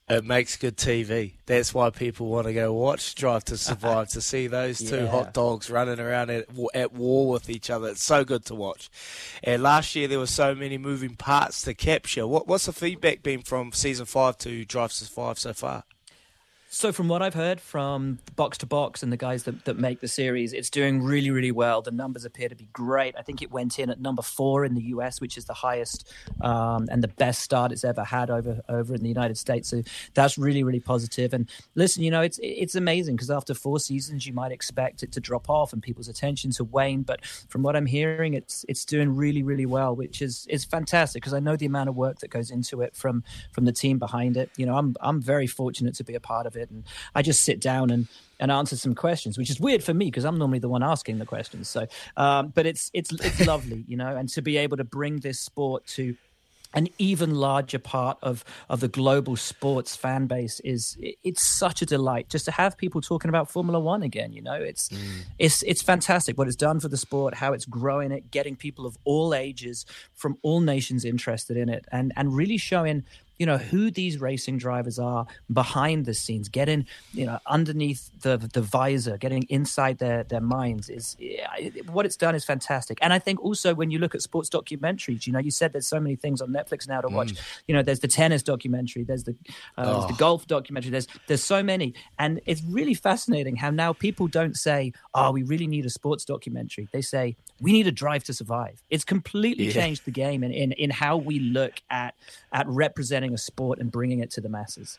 It 0.07 0.23
makes 0.23 0.59
good 0.59 0.77
TV. 0.77 1.37
That's 1.47 1.73
why 1.73 1.89
people 1.89 2.27
want 2.27 2.47
to 2.47 2.53
go 2.53 2.75
watch 2.75 3.15
Drive 3.15 3.45
to 3.47 3.57
Survive 3.57 4.11
to 4.11 4.21
see 4.21 4.49
those 4.49 4.79
two 4.79 5.05
yeah. 5.05 5.07
hot 5.07 5.33
dogs 5.33 5.71
running 5.71 5.99
around 5.99 6.31
at, 6.31 6.47
at 6.75 6.93
war 6.93 7.31
with 7.31 7.49
each 7.49 7.71
other. 7.71 7.89
It's 7.89 8.03
so 8.03 8.23
good 8.23 8.45
to 8.47 8.55
watch. 8.55 8.91
And 9.43 9.63
last 9.63 9.95
year 9.95 10.07
there 10.07 10.19
were 10.19 10.27
so 10.27 10.55
many 10.55 10.77
moving 10.77 11.17
parts 11.17 11.63
to 11.63 11.73
capture. 11.73 12.27
What, 12.27 12.47
what's 12.47 12.67
the 12.67 12.75
feedback 12.75 13.23
been 13.23 13.41
from 13.41 13.73
season 13.73 14.05
five 14.05 14.37
to 14.39 14.67
Drive 14.67 14.93
to 14.93 15.05
Survive 15.07 15.39
so 15.39 15.55
far? 15.55 15.85
So, 16.75 16.91
from 16.91 17.07
what 17.07 17.23
I've 17.23 17.35
heard 17.35 17.61
from 17.61 18.19
Box 18.35 18.59
to 18.59 18.67
Box 18.67 19.05
and 19.05 19.13
the 19.13 19.17
guys 19.17 19.45
that, 19.45 19.65
that 19.65 19.79
make 19.79 20.01
the 20.01 20.09
series, 20.09 20.53
it's 20.53 20.69
doing 20.69 21.01
really, 21.05 21.31
really 21.31 21.53
well. 21.53 21.83
The 21.83 21.93
numbers 21.93 22.25
appear 22.25 22.49
to 22.49 22.57
be 22.57 22.69
great. 22.73 23.15
I 23.17 23.23
think 23.23 23.43
it 23.43 23.53
went 23.53 23.79
in 23.79 23.91
at 23.91 24.01
number 24.01 24.23
four 24.23 24.65
in 24.65 24.75
the 24.75 24.83
US, 24.87 25.21
which 25.21 25.39
is 25.39 25.45
the 25.45 25.55
highest 25.55 26.13
um, 26.41 26.89
and 26.91 27.01
the 27.01 27.09
best 27.09 27.43
start 27.43 27.71
it's 27.71 27.85
ever 27.85 28.03
had 28.03 28.29
over 28.29 28.61
over 28.69 28.93
in 28.93 29.03
the 29.03 29.09
United 29.09 29.39
States. 29.39 29.69
So 29.69 29.85
that's 30.15 30.37
really, 30.37 30.65
really 30.65 30.81
positive. 30.81 31.33
And 31.33 31.49
listen, 31.77 32.03
you 32.03 32.11
know, 32.11 32.23
it's 32.23 32.41
it's 32.43 32.75
amazing 32.75 33.15
because 33.15 33.31
after 33.31 33.55
four 33.55 33.79
seasons, 33.79 34.27
you 34.27 34.33
might 34.33 34.51
expect 34.51 35.05
it 35.05 35.13
to 35.13 35.21
drop 35.21 35.49
off 35.49 35.73
and 35.73 35.81
people's 35.81 36.09
attention 36.09 36.51
to 36.51 36.65
wane. 36.65 37.03
But 37.03 37.25
from 37.25 37.63
what 37.63 37.77
I'm 37.77 37.87
hearing, 37.87 38.35
it's 38.35 38.65
it's 38.69 38.85
doing 38.85 39.15
really, 39.15 39.45
really 39.45 39.67
well, 39.67 39.95
which 39.95 40.21
is 40.21 40.45
is 40.51 40.65
fantastic 40.65 41.23
because 41.23 41.35
I 41.35 41.39
know 41.39 41.55
the 41.55 41.67
amount 41.67 41.89
of 41.89 41.95
work 41.95 42.19
that 42.19 42.31
goes 42.31 42.51
into 42.51 42.81
it 42.81 42.97
from 42.97 43.23
from 43.53 43.65
the 43.65 43.73
team 43.73 44.01
behind 44.01 44.37
it. 44.37 44.51
You 44.57 44.67
know, 44.67 44.77
I'm 44.77 44.97
I'm 45.01 45.23
very 45.23 45.47
fortunate 45.47 45.95
to 45.95 46.03
be 46.03 46.17
a 46.17 46.21
part 46.21 46.47
of 46.47 46.57
it 46.57 46.64
it, 46.65 46.71
and 46.71 46.85
I 47.15 47.23
just 47.23 47.43
sit 47.43 47.61
down 47.61 47.91
and 47.91 48.09
and 48.41 48.51
answer 48.51 48.77
some 48.77 48.95
questions, 48.95 49.39
which 49.39 49.51
is 49.51 49.61
weird 49.61 49.85
for 49.85 49.95
me 49.95 50.07
because 50.07 50.25
I'm 50.25 50.39
normally 50.39 50.59
the 50.59 50.69
one 50.69 50.83
asking 50.83 51.19
the 51.19 51.27
questions. 51.27 51.69
So, 51.69 51.87
um, 52.17 52.49
but 52.49 52.67
it's 52.67 52.91
it's 52.93 53.13
it's 53.13 53.47
lovely, 53.47 53.85
you 53.87 53.97
know, 53.97 54.17
and 54.17 54.29
to 54.31 54.43
be 54.43 54.57
able 54.57 54.77
to 54.77 54.85
bring 54.85 55.21
this 55.21 55.41
sport 55.41 55.87
to 55.89 56.17
an 56.75 56.89
even 56.99 57.35
larger 57.37 57.79
part 57.79 58.19
of 58.23 58.45
of 58.69 58.81
the 58.81 58.89
global 58.89 59.37
sports 59.37 59.97
fan 59.97 60.27
base 60.27 60.61
is 60.61 60.97
it's 61.23 61.43
such 61.43 61.83
a 61.83 61.87
delight 61.87 62.29
just 62.29 62.45
to 62.45 62.51
have 62.51 62.77
people 62.77 63.01
talking 63.01 63.29
about 63.29 63.51
Formula 63.51 63.81
One 63.81 64.03
again. 64.03 64.33
You 64.33 64.43
know, 64.43 64.55
it's 64.55 64.89
mm. 64.89 65.23
it's 65.39 65.63
it's 65.63 65.83
fantastic 65.83 66.37
what 66.37 66.49
it's 66.49 66.57
done 66.57 66.81
for 66.81 66.89
the 66.89 66.97
sport, 66.97 67.35
how 67.35 67.53
it's 67.53 67.65
growing 67.65 68.13
it, 68.13 68.31
getting 68.31 68.57
people 68.57 68.87
of 68.87 68.99
all 69.05 69.35
ages 69.35 69.87
from 70.15 70.37
all 70.43 70.61
nations 70.61 71.05
interested 71.05 71.57
in 71.57 71.69
it, 71.69 71.87
and 71.93 72.13
and 72.17 72.35
really 72.35 72.59
showing 72.59 73.05
you 73.39 73.47
know 73.47 73.59
who 73.59 73.91
these 73.91 74.21
racing 74.21 74.59
drivers 74.59 74.99
are 74.99 75.27
behind 75.53 76.05
the 76.05 76.15
scenes 76.15 76.49
getting 76.49 76.87
you 77.13 77.27
know 77.27 77.39
underneath 77.47 78.11
the 78.21 78.37
the 78.53 78.63
visor 78.63 79.17
getting 79.19 79.45
inside 79.45 79.99
their 79.99 80.25
their 80.25 80.41
minds 80.41 80.89
is 80.89 81.17
what 81.91 82.07
it's 82.07 82.17
done 82.17 82.35
is 82.35 82.45
fantastic 82.45 82.99
and 83.03 83.13
i 83.13 83.19
think 83.19 83.43
also 83.43 83.75
when 83.75 83.91
you 83.91 83.99
look 83.99 84.15
at 84.15 84.23
sports 84.23 84.49
documentaries 84.49 85.27
you 85.27 85.33
know 85.33 85.39
you 85.39 85.51
said 85.51 85.73
there's 85.73 85.87
so 85.87 86.01
many 86.01 86.17
things 86.17 86.41
on 86.41 86.49
netflix 86.51 86.89
now 86.89 87.01
to 87.01 87.09
watch 87.09 87.33
mm. 87.33 87.41
you 87.67 87.75
know 87.75 87.83
there's 87.83 88.01
the 88.01 88.09
tennis 88.09 88.43
documentary 88.43 89.03
there's 89.03 89.25
the 89.25 89.35
uh, 89.77 89.85
oh. 89.85 89.93
there's 89.93 90.07
the 90.07 90.19
golf 90.19 90.47
documentary 90.47 90.91
there's 90.91 91.09
there's 91.27 91.43
so 91.43 91.63
many 91.63 91.95
and 92.19 92.41
it's 92.47 92.63
really 92.69 92.95
fascinating 92.95 93.57
how 93.57 93.71
now 93.71 93.93
people 93.93 94.27
don't 94.29 94.57
say 94.57 94.93
oh 95.15 95.33
we 95.33 95.43
really 95.43 95.67
need 95.67 95.85
a 95.85 95.91
sports 95.91 96.25
documentary 96.25 96.89
they 96.93 97.03
say 97.03 97.37
we 97.61 97.73
need 97.73 97.87
a 97.87 97.93
drive 97.93 98.23
to 98.23 98.33
survive 98.33 98.83
it's 98.91 99.05
completely 99.05 99.67
yeah. 99.67 99.73
changed 99.73 100.05
the 100.05 100.11
game 100.11 100.45
in, 100.45 100.53
in 100.53 100.73
in 100.73 100.91
how 100.91 101.17
we 101.17 101.39
look 101.39 101.75
at 101.91 102.15
at 102.53 102.67
representing 102.69 103.24
a 103.33 103.39
sport 103.39 103.79
and 103.79 103.91
bringing 103.91 104.19
it 104.19 104.31
to 104.33 104.41
the 104.41 104.49
masses. 104.49 104.99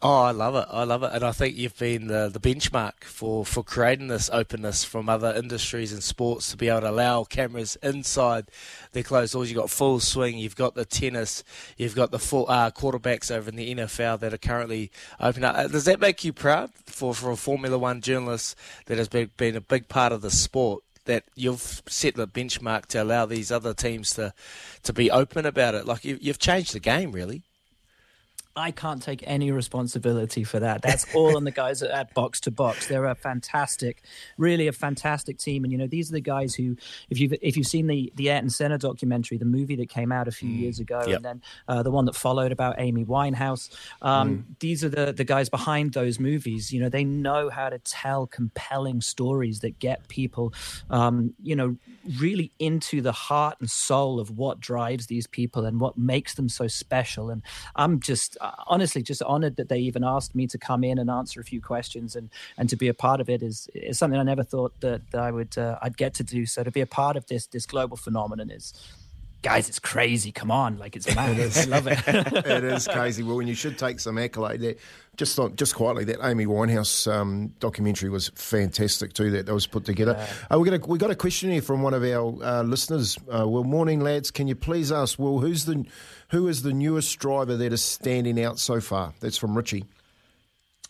Oh, 0.00 0.22
I 0.22 0.30
love 0.30 0.54
it. 0.54 0.66
I 0.70 0.84
love 0.84 1.02
it. 1.02 1.10
And 1.12 1.24
I 1.24 1.32
think 1.32 1.56
you've 1.56 1.76
been 1.76 2.06
the, 2.06 2.28
the 2.28 2.38
benchmark 2.38 3.02
for, 3.02 3.44
for 3.44 3.64
creating 3.64 4.06
this 4.06 4.30
openness 4.32 4.84
from 4.84 5.08
other 5.08 5.34
industries 5.34 5.92
and 5.92 6.04
sports 6.04 6.52
to 6.52 6.56
be 6.56 6.68
able 6.68 6.82
to 6.82 6.90
allow 6.90 7.24
cameras 7.24 7.76
inside 7.82 8.46
their 8.92 9.02
closed 9.02 9.32
doors. 9.32 9.50
You've 9.50 9.58
got 9.58 9.70
full 9.70 9.98
swing, 9.98 10.38
you've 10.38 10.54
got 10.54 10.76
the 10.76 10.84
tennis, 10.84 11.42
you've 11.76 11.96
got 11.96 12.12
the 12.12 12.20
full, 12.20 12.46
uh, 12.48 12.70
quarterbacks 12.70 13.32
over 13.32 13.48
in 13.48 13.56
the 13.56 13.74
NFL 13.74 14.20
that 14.20 14.32
are 14.32 14.38
currently 14.38 14.92
open 15.18 15.42
up. 15.42 15.56
Uh, 15.56 15.66
does 15.66 15.86
that 15.86 15.98
make 15.98 16.22
you 16.22 16.32
proud 16.32 16.70
for, 16.86 17.12
for 17.12 17.32
a 17.32 17.36
Formula 17.36 17.76
One 17.76 18.00
journalist 18.00 18.56
that 18.86 18.98
has 18.98 19.08
been, 19.08 19.32
been 19.36 19.56
a 19.56 19.60
big 19.60 19.88
part 19.88 20.12
of 20.12 20.22
the 20.22 20.30
sport? 20.30 20.84
that 21.06 21.24
you've 21.34 21.82
set 21.88 22.16
the 22.16 22.28
benchmark 22.28 22.84
to 22.84 23.02
allow 23.02 23.24
these 23.24 23.50
other 23.50 23.72
teams 23.72 24.10
to 24.10 24.34
to 24.82 24.92
be 24.92 25.10
open 25.10 25.46
about 25.46 25.74
it. 25.74 25.86
Like 25.86 26.04
you, 26.04 26.18
have 26.26 26.38
changed 26.38 26.74
the 26.74 26.80
game, 26.80 27.12
really. 27.12 27.44
I 28.58 28.72
can't 28.72 29.00
take 29.00 29.22
any 29.26 29.52
responsibility 29.52 30.42
for 30.42 30.58
that. 30.60 30.82
That's 30.82 31.06
all 31.14 31.36
on 31.36 31.44
the 31.44 31.50
guys 31.50 31.82
at, 31.82 32.12
Box 32.14 32.40
to 32.40 32.50
Box. 32.50 32.88
They're 32.88 33.04
a 33.04 33.14
fantastic, 33.14 34.02
really 34.36 34.66
a 34.66 34.72
fantastic 34.72 35.38
team. 35.38 35.62
And 35.62 35.72
you 35.72 35.78
know, 35.78 35.86
these 35.86 36.10
are 36.10 36.14
the 36.14 36.20
guys 36.20 36.54
who, 36.54 36.76
if 37.10 37.20
you've 37.20 37.34
if 37.40 37.56
you've 37.56 37.66
seen 37.66 37.86
the 37.86 38.12
the 38.16 38.30
Ayrton 38.30 38.50
Senna 38.50 38.78
documentary, 38.78 39.38
the 39.38 39.44
movie 39.44 39.76
that 39.76 39.88
came 39.88 40.10
out 40.10 40.26
a 40.26 40.32
few 40.32 40.48
mm. 40.48 40.58
years 40.58 40.80
ago, 40.80 41.02
yep. 41.06 41.16
and 41.16 41.24
then 41.24 41.42
uh, 41.68 41.82
the 41.82 41.90
one 41.90 42.06
that 42.06 42.16
followed 42.16 42.50
about 42.50 42.76
Amy 42.78 43.04
Winehouse, 43.04 43.70
um, 44.02 44.30
mm. 44.30 44.58
these 44.58 44.82
are 44.82 44.88
the 44.88 45.12
the 45.12 45.24
guys 45.24 45.48
behind 45.48 45.92
those 45.92 46.18
movies. 46.18 46.72
You 46.72 46.80
know, 46.80 46.88
they 46.88 47.04
know 47.04 47.50
how 47.50 47.68
to 47.68 47.78
tell 47.78 48.26
compelling 48.26 49.00
stories 49.00 49.60
that 49.60 49.78
get 49.78 50.08
people, 50.08 50.52
um, 50.90 51.34
you 51.42 51.54
know, 51.54 51.76
really 52.18 52.52
into 52.58 53.00
the 53.02 53.12
heart 53.12 53.56
and 53.60 53.70
soul 53.70 54.18
of 54.18 54.30
what 54.30 54.58
drives 54.58 55.06
these 55.06 55.26
people 55.26 55.64
and 55.64 55.80
what 55.80 55.96
makes 55.96 56.34
them 56.34 56.48
so 56.48 56.66
special. 56.66 57.30
And 57.30 57.42
I'm 57.76 58.00
just 58.00 58.36
honestly 58.66 59.02
just 59.02 59.22
honored 59.22 59.56
that 59.56 59.68
they 59.68 59.78
even 59.78 60.04
asked 60.04 60.34
me 60.34 60.46
to 60.46 60.58
come 60.58 60.84
in 60.84 60.98
and 60.98 61.10
answer 61.10 61.40
a 61.40 61.44
few 61.44 61.60
questions 61.60 62.16
and 62.16 62.30
and 62.56 62.68
to 62.68 62.76
be 62.76 62.88
a 62.88 62.94
part 62.94 63.20
of 63.20 63.28
it 63.28 63.42
is 63.42 63.68
is 63.74 63.98
something 63.98 64.18
I 64.18 64.22
never 64.22 64.44
thought 64.44 64.72
that, 64.80 65.02
that 65.12 65.20
I 65.20 65.30
would 65.30 65.56
uh, 65.56 65.78
I'd 65.82 65.96
get 65.96 66.14
to 66.14 66.24
do. 66.24 66.46
So 66.46 66.62
to 66.64 66.70
be 66.70 66.80
a 66.80 66.86
part 66.86 67.16
of 67.16 67.26
this 67.26 67.46
this 67.46 67.66
global 67.66 67.96
phenomenon 67.96 68.50
is 68.50 68.72
guys, 69.42 69.68
it's 69.68 69.78
crazy. 69.78 70.32
Come 70.32 70.50
on, 70.50 70.78
like 70.78 70.96
it's 70.96 71.12
mad. 71.14 71.38
I 71.38 71.64
love 71.64 71.86
it. 71.86 71.98
it 72.06 72.64
is 72.64 72.88
crazy. 72.88 73.22
Well, 73.22 73.36
when 73.36 73.46
you 73.46 73.54
should 73.54 73.78
take 73.78 74.00
some 74.00 74.18
accolade 74.18 74.60
there. 74.60 74.74
Just 75.16 75.38
just 75.56 75.74
quietly, 75.74 76.04
that 76.04 76.18
Amy 76.22 76.46
Winehouse 76.46 77.10
um, 77.12 77.48
documentary 77.58 78.08
was 78.08 78.28
fantastic 78.36 79.14
too. 79.14 79.32
That 79.32 79.46
that 79.46 79.54
was 79.54 79.66
put 79.66 79.84
together. 79.84 80.14
Yeah. 80.16 80.56
Uh, 80.56 80.60
we 80.60 80.70
got 80.70 80.80
a, 80.80 80.86
we 80.86 80.96
got 80.96 81.10
a 81.10 81.16
question 81.16 81.50
here 81.50 81.60
from 81.60 81.82
one 81.82 81.92
of 81.92 82.04
our 82.04 82.40
uh, 82.40 82.62
listeners. 82.62 83.18
Uh, 83.26 83.48
well, 83.48 83.64
morning 83.64 83.98
lads, 83.98 84.30
can 84.30 84.46
you 84.46 84.54
please 84.54 84.92
ask 84.92 85.18
Will 85.18 85.40
who's 85.40 85.64
the 85.64 85.84
who 86.30 86.46
is 86.46 86.62
the 86.62 86.72
newest 86.72 87.18
driver 87.18 87.56
that 87.56 87.72
is 87.72 87.82
standing 87.82 88.40
out 88.40 88.60
so 88.60 88.80
far? 88.80 89.12
That's 89.18 89.36
from 89.36 89.56
Richie. 89.56 89.86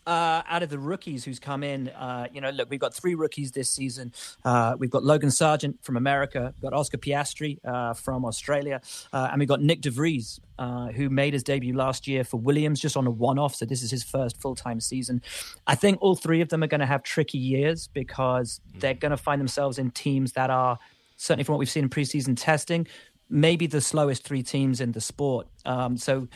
Uh, 0.09 0.41
out 0.49 0.63
of 0.63 0.69
the 0.69 0.79
rookies 0.79 1.23
who's 1.23 1.37
come 1.37 1.63
in, 1.63 1.87
uh, 1.89 2.25
you 2.33 2.41
know, 2.41 2.49
look, 2.49 2.67
we've 2.71 2.79
got 2.79 2.95
three 2.95 3.13
rookies 3.13 3.51
this 3.51 3.69
season. 3.69 4.11
Uh, 4.43 4.75
we've 4.79 4.89
got 4.89 5.03
Logan 5.03 5.29
Sargent 5.29 5.77
from 5.83 5.97
America, 5.97 6.51
we've 6.55 6.71
got 6.71 6.75
Oscar 6.75 6.97
Piastri 6.97 7.59
uh, 7.63 7.93
from 7.93 8.25
Australia, 8.25 8.81
uh, 9.13 9.29
and 9.31 9.37
we've 9.37 9.47
got 9.47 9.61
Nick 9.61 9.81
de 9.81 9.91
Vries, 9.91 10.39
uh, 10.57 10.87
who 10.87 11.11
made 11.11 11.33
his 11.33 11.43
debut 11.43 11.75
last 11.75 12.07
year 12.07 12.23
for 12.23 12.37
Williams 12.37 12.79
just 12.79 12.97
on 12.97 13.05
a 13.05 13.11
one 13.11 13.37
off. 13.37 13.53
So 13.53 13.65
this 13.65 13.83
is 13.83 13.91
his 13.91 14.03
first 14.03 14.41
full 14.41 14.55
time 14.55 14.79
season. 14.79 15.21
I 15.67 15.75
think 15.75 16.01
all 16.01 16.15
three 16.15 16.41
of 16.41 16.49
them 16.49 16.63
are 16.63 16.67
going 16.67 16.79
to 16.79 16.87
have 16.87 17.03
tricky 17.03 17.37
years 17.37 17.87
because 17.87 18.61
they're 18.79 18.95
going 18.95 19.11
to 19.11 19.17
find 19.17 19.39
themselves 19.39 19.77
in 19.77 19.91
teams 19.91 20.31
that 20.31 20.49
are 20.49 20.79
certainly 21.17 21.43
from 21.43 21.53
what 21.53 21.59
we've 21.59 21.69
seen 21.69 21.83
in 21.83 21.89
preseason 21.89 22.35
testing, 22.35 22.87
maybe 23.29 23.67
the 23.67 23.79
slowest 23.79 24.23
three 24.23 24.41
teams 24.41 24.81
in 24.81 24.91
the 24.91 25.01
sport. 25.01 25.47
Um, 25.67 25.97
so 25.97 26.27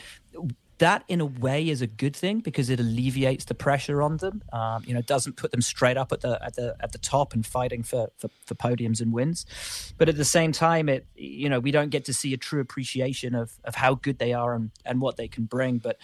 that 0.78 1.04
in 1.08 1.20
a 1.20 1.26
way 1.26 1.68
is 1.68 1.82
a 1.82 1.86
good 1.86 2.16
thing 2.16 2.40
because 2.40 2.68
it 2.70 2.80
alleviates 2.80 3.44
the 3.44 3.54
pressure 3.54 4.02
on 4.02 4.16
them. 4.16 4.42
Um, 4.52 4.82
you 4.86 4.92
know, 4.92 5.00
it 5.00 5.06
doesn't 5.06 5.36
put 5.36 5.52
them 5.52 5.62
straight 5.62 5.96
up 5.96 6.12
at 6.12 6.20
the 6.20 6.42
at 6.44 6.56
the 6.56 6.76
at 6.80 6.92
the 6.92 6.98
top 6.98 7.32
and 7.32 7.46
fighting 7.46 7.82
for, 7.82 8.10
for, 8.18 8.28
for 8.44 8.54
podiums 8.54 9.00
and 9.00 9.12
wins. 9.12 9.46
But 9.98 10.08
at 10.08 10.16
the 10.16 10.24
same 10.24 10.52
time, 10.52 10.88
it 10.88 11.06
you 11.14 11.48
know 11.48 11.60
we 11.60 11.70
don't 11.70 11.90
get 11.90 12.04
to 12.06 12.14
see 12.14 12.34
a 12.34 12.36
true 12.36 12.60
appreciation 12.60 13.34
of 13.34 13.52
of 13.64 13.76
how 13.76 13.94
good 13.94 14.18
they 14.18 14.32
are 14.32 14.54
and 14.54 14.70
and 14.84 15.00
what 15.00 15.16
they 15.16 15.28
can 15.28 15.44
bring. 15.44 15.78
But 15.78 15.98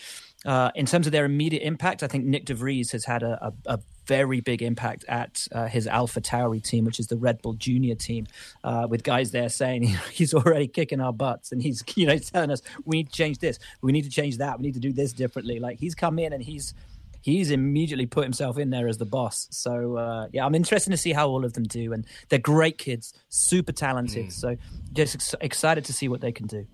uh, 0.46 0.70
in 0.74 0.86
terms 0.86 1.06
of 1.06 1.12
their 1.12 1.24
immediate 1.24 1.62
impact, 1.62 2.02
I 2.02 2.06
think 2.06 2.24
Nick 2.24 2.46
de 2.46 2.54
Vries 2.54 2.92
has 2.92 3.04
had 3.04 3.22
a, 3.22 3.52
a, 3.66 3.74
a 3.74 3.80
very 4.06 4.40
big 4.40 4.62
impact 4.62 5.04
at 5.06 5.46
uh, 5.52 5.66
his 5.66 5.86
Alpha 5.86 6.20
Tauri 6.20 6.62
team, 6.62 6.84
which 6.84 6.98
is 6.98 7.08
the 7.08 7.16
Red 7.16 7.42
Bull 7.42 7.52
Junior 7.52 7.94
team, 7.94 8.26
uh, 8.64 8.86
with 8.88 9.02
guys 9.02 9.30
there 9.32 9.48
saying 9.48 9.82
he's 10.12 10.32
already 10.32 10.66
kicking 10.66 11.00
our 11.00 11.12
butts 11.12 11.52
and 11.52 11.62
he's 11.62 11.84
you 11.94 12.06
know 12.06 12.18
telling 12.18 12.50
us 12.50 12.62
we 12.84 12.98
need 12.98 13.08
to 13.08 13.12
change 13.12 13.38
this, 13.38 13.58
we 13.82 13.92
need 13.92 14.04
to 14.04 14.10
change 14.10 14.38
that, 14.38 14.58
we 14.58 14.66
need 14.66 14.74
to 14.74 14.80
do 14.80 14.92
this 14.92 15.12
differently. 15.12 15.58
Like 15.58 15.78
he's 15.78 15.94
come 15.94 16.18
in 16.18 16.32
and 16.32 16.42
he's 16.42 16.74
he's 17.22 17.50
immediately 17.50 18.06
put 18.06 18.24
himself 18.24 18.56
in 18.56 18.70
there 18.70 18.88
as 18.88 18.96
the 18.96 19.04
boss. 19.04 19.46
So 19.50 19.96
uh, 19.96 20.28
yeah, 20.32 20.46
I'm 20.46 20.54
interested 20.54 20.90
to 20.90 20.96
see 20.96 21.12
how 21.12 21.28
all 21.28 21.44
of 21.44 21.52
them 21.52 21.64
do, 21.64 21.92
and 21.92 22.06
they're 22.30 22.38
great 22.38 22.78
kids, 22.78 23.12
super 23.28 23.72
talented. 23.72 24.26
Mm. 24.26 24.32
So 24.32 24.56
just 24.94 25.16
ex- 25.16 25.34
excited 25.40 25.84
to 25.84 25.92
see 25.92 26.08
what 26.08 26.22
they 26.22 26.32
can 26.32 26.46
do. 26.46 26.66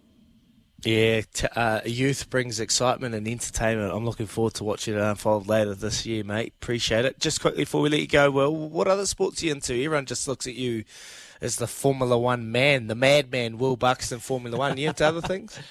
Yeah, 0.87 1.23
t- 1.33 1.49
uh, 1.57 1.81
youth 1.85 2.31
brings 2.31 2.61
excitement 2.61 3.16
and 3.16 3.26
entertainment. 3.26 3.93
I'm 3.93 4.05
looking 4.05 4.26
forward 4.26 4.55
to 4.55 4.64
watching 4.64 4.95
it 4.95 5.00
unfold 5.00 5.49
later 5.49 5.75
this 5.75 6.07
year, 6.07 6.23
mate. 6.23 6.55
Appreciate 6.62 7.05
it. 7.05 7.19
Just 7.19 7.40
quickly 7.40 7.62
before 7.62 7.81
we 7.81 7.88
let 7.88 7.99
you 7.99 8.07
go, 8.07 8.31
well, 8.31 8.55
what 8.55 8.87
other 8.87 9.05
sports 9.05 9.43
are 9.43 9.47
you 9.47 9.52
into? 9.52 9.75
Everyone 9.75 10.07
just 10.07 10.28
looks 10.28 10.47
at 10.47 10.55
you 10.55 10.85
as 11.40 11.57
the 11.57 11.66
Formula 11.66 12.16
One 12.16 12.52
man, 12.52 12.87
the 12.87 12.95
madman, 12.95 13.59
Will 13.59 13.76
Buxton, 13.76 14.21
Formula 14.21 14.57
One. 14.57 14.75
Are 14.75 14.78
you 14.78 14.88
into 14.88 15.05
other 15.05 15.21
things? 15.21 15.59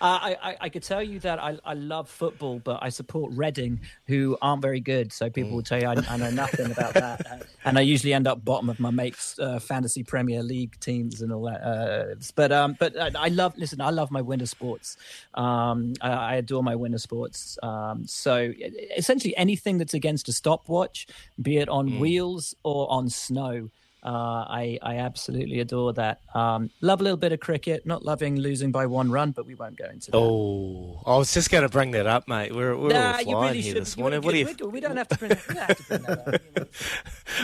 Uh, 0.00 0.18
I, 0.22 0.36
I, 0.42 0.56
I, 0.62 0.68
could 0.68 0.82
tell 0.82 1.02
you 1.02 1.18
that 1.20 1.38
I, 1.38 1.58
I 1.64 1.74
love 1.74 2.08
football, 2.08 2.60
but 2.62 2.78
I 2.82 2.88
support 2.88 3.32
Reading, 3.34 3.80
who 4.06 4.36
aren't 4.42 4.62
very 4.62 4.80
good. 4.80 5.12
So 5.12 5.30
people 5.30 5.50
mm. 5.50 5.54
will 5.54 5.62
tell 5.62 5.80
you 5.80 5.88
I, 5.88 5.96
I 6.08 6.16
know 6.16 6.30
nothing 6.30 6.70
about 6.70 6.94
that. 6.94 7.46
And 7.66 7.78
I 7.78 7.80
usually 7.80 8.12
end 8.12 8.26
up 8.26 8.44
bottom 8.44 8.68
of 8.68 8.78
my 8.78 8.90
mates' 8.90 9.38
uh, 9.38 9.58
fantasy 9.58 10.02
Premier 10.02 10.42
League 10.42 10.78
teams 10.80 11.22
and 11.22 11.32
all 11.32 11.44
that. 11.44 11.62
Uh, 11.62 12.14
but 12.34 12.52
um, 12.52 12.76
but 12.78 12.94
I 13.16 13.28
love 13.28 13.56
listen. 13.56 13.80
I 13.80 13.88
love 13.88 14.10
my 14.10 14.20
winter 14.20 14.44
sports. 14.44 14.98
Um, 15.32 15.94
I, 16.02 16.10
I, 16.10 16.34
adore 16.34 16.62
my 16.62 16.76
winter 16.76 16.98
sports. 16.98 17.58
Um, 17.62 18.06
so 18.06 18.52
essentially 18.96 19.34
anything 19.38 19.78
that's 19.78 19.94
against 19.94 20.28
a 20.28 20.32
stopwatch, 20.32 21.06
be 21.40 21.56
it 21.56 21.70
on 21.70 21.88
mm. 21.88 22.00
wheels 22.00 22.54
or 22.64 22.90
on 22.90 23.08
snow. 23.08 23.70
Uh, 24.04 24.44
I 24.48 24.78
I 24.82 24.96
absolutely 24.98 25.60
adore 25.60 25.92
that. 25.94 26.20
Um, 26.34 26.70
love 26.80 27.00
a 27.00 27.04
little 27.04 27.16
bit 27.16 27.32
of 27.32 27.40
cricket. 27.40 27.86
Not 27.86 28.04
loving 28.04 28.36
losing 28.38 28.70
by 28.70 28.86
one 28.86 29.10
run, 29.10 29.30
but 29.30 29.46
we 29.46 29.54
won't 29.54 29.76
go 29.76 29.86
into 29.86 30.10
that. 30.10 30.16
Oh, 30.18 31.00
I 31.06 31.16
was 31.16 31.32
just 31.32 31.50
going 31.50 31.62
to 31.62 31.68
bring 31.70 31.92
that 31.92 32.06
up, 32.06 32.28
mate. 32.28 32.54
We're, 32.54 32.76
we're 32.76 32.90
Nah, 32.92 33.12
all 33.14 33.18
you 33.20 33.24
flying 33.26 33.48
really 33.50 33.60
here 33.62 33.74
this 33.74 33.96
morning. 33.96 34.20
What 34.22 34.32
do 34.32 34.38
you, 34.38 34.46
we- 34.68 34.80
don't 34.80 34.96
have 34.96 35.08
to 35.08 35.16
bring, 35.18 35.30
we 35.48 35.54
don't 35.54 35.66
have 35.68 35.76
to 35.78 35.84
bring 35.84 36.02
that 36.02 36.18
up. 36.28 36.42
you 36.56 36.60
know. 36.60 36.66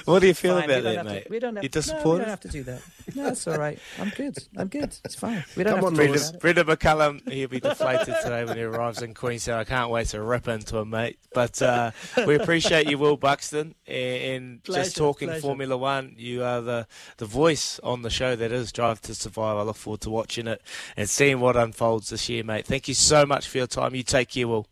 what 0.04 0.18
do 0.20 0.26
you 0.26 0.34
feel 0.34 0.56
Fine, 0.60 0.64
about 0.70 0.82
that, 0.82 0.94
to- 1.02 1.04
mate? 1.04 1.26
we 1.30 1.38
don't 1.38 1.56
have, 1.56 1.64
you 1.64 1.70
no, 1.74 2.12
we 2.12 2.18
don't 2.18 2.28
have 2.28 2.40
to 2.40 2.48
do 2.48 2.62
that. 2.64 2.82
No, 3.14 3.28
it's 3.28 3.46
all 3.48 3.58
right. 3.58 3.78
I'm 3.98 4.10
good. 4.10 4.36
I'm 4.56 4.68
good. 4.68 4.94
It's 5.04 5.14
fine. 5.14 5.44
We 5.56 5.64
don't 5.64 5.74
Come 5.76 5.84
have 5.84 5.84
on, 5.84 5.92
to 5.94 5.98
talk 6.00 6.08
Lewis. 6.08 6.28
about 6.28 6.34
it. 6.36 6.40
Brendon 6.42 6.66
McCullum, 6.66 7.32
he'll 7.32 7.48
be 7.48 7.60
deflated 7.60 8.14
today 8.22 8.44
when 8.44 8.56
he 8.56 8.62
arrives 8.62 9.02
in 9.02 9.14
Queenstown. 9.14 9.58
I 9.60 9.64
can't 9.64 9.90
wait 9.90 10.08
to 10.08 10.22
rip 10.22 10.46
into 10.48 10.76
him, 10.78 10.90
mate. 10.90 11.18
But 11.32 11.60
uh, 11.62 11.92
we 12.26 12.34
appreciate 12.34 12.88
you, 12.90 12.98
Will 12.98 13.16
Buxton, 13.16 13.74
and, 13.86 13.96
and 13.96 14.62
Pleasure, 14.64 14.82
just 14.84 14.96
talking 14.96 15.28
pleasure. 15.28 15.40
Formula 15.42 15.76
One. 15.76 16.14
You 16.18 16.44
are 16.56 16.60
the, 16.60 16.86
the 17.16 17.26
voice 17.26 17.78
on 17.82 18.02
the 18.02 18.10
show 18.10 18.36
that 18.36 18.52
is 18.52 18.72
Drive 18.72 19.00
to 19.02 19.14
Survive. 19.14 19.56
I 19.56 19.62
look 19.62 19.76
forward 19.76 20.00
to 20.02 20.10
watching 20.10 20.46
it 20.46 20.62
and 20.96 21.08
seeing 21.08 21.40
what 21.40 21.56
unfolds 21.56 22.10
this 22.10 22.28
year, 22.28 22.44
mate. 22.44 22.66
Thank 22.66 22.88
you 22.88 22.94
so 22.94 23.24
much 23.26 23.48
for 23.48 23.58
your 23.58 23.66
time. 23.66 23.94
You 23.94 24.02
take 24.02 24.30
care, 24.30 24.48
Will. 24.48 24.66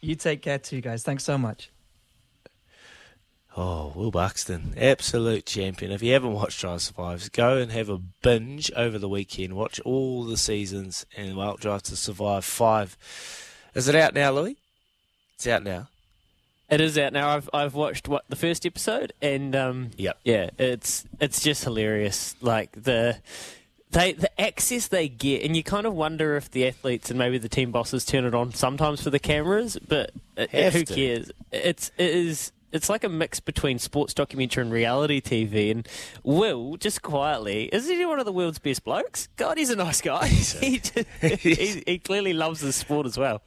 You 0.00 0.14
take 0.16 0.42
care 0.42 0.58
too, 0.58 0.80
guys. 0.80 1.02
Thanks 1.02 1.24
so 1.24 1.38
much. 1.38 1.70
Oh, 3.54 3.92
Will 3.94 4.10
Buxton, 4.10 4.72
absolute 4.78 5.44
champion. 5.44 5.92
If 5.92 6.02
you 6.02 6.14
haven't 6.14 6.32
watched 6.32 6.60
Drive 6.60 6.78
to 6.78 6.84
Survive, 6.86 7.32
go 7.32 7.58
and 7.58 7.70
have 7.70 7.90
a 7.90 7.98
binge 7.98 8.72
over 8.74 8.98
the 8.98 9.10
weekend. 9.10 9.54
Watch 9.54 9.78
all 9.80 10.24
the 10.24 10.38
seasons 10.38 11.04
and 11.16 11.36
well, 11.36 11.56
Drive 11.56 11.82
to 11.84 11.96
Survive 11.96 12.46
5. 12.46 12.96
Is 13.74 13.88
it 13.88 13.94
out 13.94 14.14
now, 14.14 14.32
Louis? 14.32 14.56
It's 15.34 15.46
out 15.46 15.64
now. 15.64 15.88
It 16.72 16.80
is 16.80 16.96
out 16.96 17.12
now. 17.12 17.28
I've 17.36 17.50
I've 17.52 17.74
watched 17.74 18.08
what 18.08 18.24
the 18.30 18.36
first 18.36 18.64
episode, 18.64 19.12
and 19.20 19.54
um, 19.54 19.90
Yep. 19.98 20.18
yeah, 20.24 20.48
it's 20.58 21.04
it's 21.20 21.42
just 21.42 21.62
hilarious. 21.64 22.34
Like 22.40 22.72
the 22.72 23.18
they 23.90 24.12
the 24.14 24.40
access 24.40 24.88
they 24.88 25.06
get, 25.10 25.42
and 25.44 25.54
you 25.54 25.62
kind 25.62 25.86
of 25.86 25.92
wonder 25.94 26.34
if 26.34 26.50
the 26.50 26.66
athletes 26.66 27.10
and 27.10 27.18
maybe 27.18 27.36
the 27.36 27.50
team 27.50 27.72
bosses 27.72 28.06
turn 28.06 28.24
it 28.24 28.34
on 28.34 28.54
sometimes 28.54 29.02
for 29.02 29.10
the 29.10 29.18
cameras, 29.18 29.76
but 29.86 30.12
it, 30.36 30.50
Have 30.50 30.72
who 30.72 30.84
to. 30.84 30.94
cares? 30.94 31.30
It's 31.52 31.90
it 31.98 32.10
is. 32.10 32.52
It's 32.72 32.88
like 32.88 33.04
a 33.04 33.08
mix 33.10 33.38
between 33.38 33.78
sports 33.78 34.14
documentary 34.14 34.62
and 34.62 34.72
reality 34.72 35.20
TV. 35.20 35.70
And 35.70 35.86
Will, 36.22 36.78
just 36.78 37.02
quietly, 37.02 37.68
isn't 37.70 37.94
he 37.94 38.06
one 38.06 38.18
of 38.18 38.24
the 38.24 38.32
world's 38.32 38.58
best 38.58 38.82
blokes? 38.82 39.28
God, 39.36 39.58
he's 39.58 39.68
a 39.68 39.76
nice 39.76 40.00
guy. 40.00 40.26
he, 41.20 41.82
he 41.86 41.98
clearly 41.98 42.32
loves 42.32 42.62
the 42.62 42.72
sport 42.72 43.04
as 43.04 43.18
well. 43.18 43.42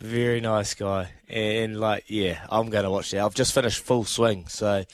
Very 0.00 0.40
nice 0.40 0.74
guy. 0.74 1.10
And, 1.28 1.80
like, 1.80 2.04
yeah, 2.08 2.46
I'm 2.50 2.68
going 2.70 2.84
to 2.84 2.90
watch 2.90 3.10
that. 3.10 3.20
I've 3.20 3.34
just 3.34 3.54
finished 3.54 3.82
Full 3.82 4.04
Swing. 4.04 4.46
So, 4.48 4.84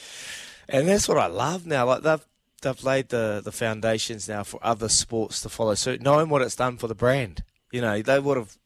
and 0.69 0.89
that's 0.89 1.09
what 1.09 1.19
I 1.19 1.27
love 1.27 1.67
now. 1.67 1.87
Like, 1.87 2.03
they've, 2.03 2.27
they've 2.63 2.85
laid 2.85 3.09
the, 3.09 3.41
the 3.45 3.53
foundations 3.53 4.29
now 4.29 4.45
for 4.45 4.61
other 4.63 4.89
sports 4.89 5.41
to 5.43 5.49
follow 5.49 5.75
suit, 5.75 6.01
knowing 6.01 6.29
what 6.29 6.43
it's 6.43 6.57
done 6.57 6.77
for 6.77 6.87
the 6.87 6.95
brand. 6.95 7.43
You 7.73 7.81
know, 7.81 8.01
they 8.01 8.21
would 8.21 8.37
have 8.37 8.57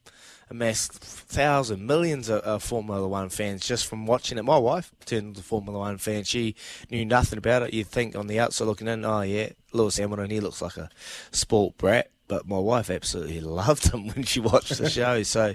amassed 0.48 0.92
thousands, 0.92 1.80
millions 1.80 2.28
of, 2.28 2.40
of 2.42 2.62
Formula 2.62 3.06
One 3.06 3.28
fans 3.28 3.66
just 3.66 3.86
from 3.86 4.06
watching 4.06 4.38
it. 4.38 4.44
My 4.44 4.58
wife 4.58 4.92
turned 5.04 5.28
into 5.28 5.40
a 5.40 5.44
Formula 5.44 5.78
One 5.78 5.98
fan. 5.98 6.24
She 6.24 6.54
knew 6.90 7.04
nothing 7.04 7.38
about 7.38 7.62
it. 7.62 7.74
You'd 7.74 7.88
think 7.88 8.14
on 8.14 8.26
the 8.26 8.38
outside 8.38 8.66
looking 8.66 8.88
in, 8.88 9.04
oh 9.04 9.22
yeah, 9.22 9.50
Lewis 9.72 9.96
Hamilton, 9.96 10.30
he 10.30 10.40
looks 10.40 10.62
like 10.62 10.76
a 10.76 10.90
sport 11.30 11.76
brat. 11.76 12.10
But 12.28 12.46
my 12.46 12.58
wife 12.58 12.90
absolutely 12.90 13.40
loved 13.42 13.92
him 13.92 14.08
when 14.08 14.24
she 14.24 14.40
watched 14.40 14.78
the 14.78 14.90
show. 14.90 15.22
So 15.22 15.54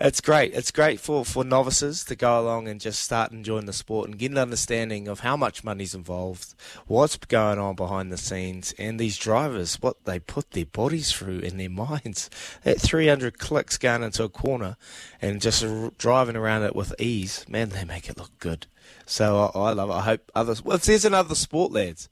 it's 0.00 0.20
great. 0.20 0.54
It's 0.54 0.70
great 0.70 1.00
for, 1.00 1.24
for 1.24 1.44
novices 1.44 2.04
to 2.04 2.14
go 2.14 2.40
along 2.40 2.68
and 2.68 2.80
just 2.80 3.02
start 3.02 3.32
enjoying 3.32 3.66
the 3.66 3.72
sport 3.72 4.08
and 4.08 4.18
get 4.18 4.30
an 4.30 4.38
understanding 4.38 5.08
of 5.08 5.20
how 5.20 5.36
much 5.36 5.64
money's 5.64 5.94
involved, 5.94 6.54
what's 6.86 7.16
going 7.16 7.58
on 7.58 7.74
behind 7.74 8.12
the 8.12 8.16
scenes, 8.16 8.72
and 8.78 8.98
these 8.98 9.18
drivers, 9.18 9.76
what 9.82 10.04
they 10.04 10.20
put 10.20 10.52
their 10.52 10.66
bodies 10.66 11.12
through 11.12 11.40
in 11.40 11.56
their 11.56 11.70
minds. 11.70 12.30
That 12.62 12.80
300 12.80 13.38
clicks 13.38 13.76
going 13.76 14.02
into 14.02 14.22
a 14.22 14.28
corner 14.28 14.76
and 15.20 15.40
just 15.40 15.64
driving 15.98 16.36
around 16.36 16.62
it 16.62 16.76
with 16.76 16.94
ease, 17.00 17.44
man, 17.48 17.70
they 17.70 17.84
make 17.84 18.08
it 18.08 18.18
look 18.18 18.38
good. 18.38 18.66
So 19.04 19.50
I, 19.54 19.70
I 19.70 19.72
love 19.72 19.90
it. 19.90 19.94
I 19.94 20.02
hope 20.02 20.30
others. 20.34 20.64
Well, 20.64 20.76
if 20.76 20.84
there's 20.84 21.04
another 21.04 21.34
sport, 21.34 21.72
lads, 21.72 22.08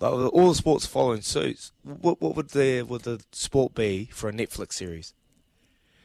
like 0.00 0.12
all 0.12 0.48
the 0.48 0.54
sports 0.54 0.84
following 0.84 1.22
suit, 1.22 1.70
what, 1.82 2.20
what 2.20 2.36
would 2.36 2.50
the 2.50 2.82
would 2.82 3.02
the 3.02 3.22
sport 3.32 3.74
be 3.74 4.08
for 4.12 4.28
a 4.28 4.32
Netflix 4.32 4.74
series? 4.74 5.14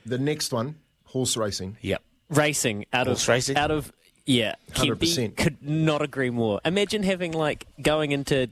The 0.06 0.18
next 0.20 0.54
one, 0.54 0.76
horse 1.18 1.38
racing. 1.38 1.78
Yep. 1.82 2.02
racing 2.30 2.86
out 2.94 3.08
Horse 3.08 3.24
of 3.24 3.30
racing? 3.30 3.58
out 3.58 3.72
of 3.72 3.92
yeah, 4.26 4.56
100%. 4.74 5.38
could 5.38 5.58
not 5.62 6.02
agree 6.02 6.30
more. 6.30 6.60
Imagine 6.66 7.02
having 7.04 7.32
like 7.32 7.66
going 7.82 8.12
into 8.12 8.50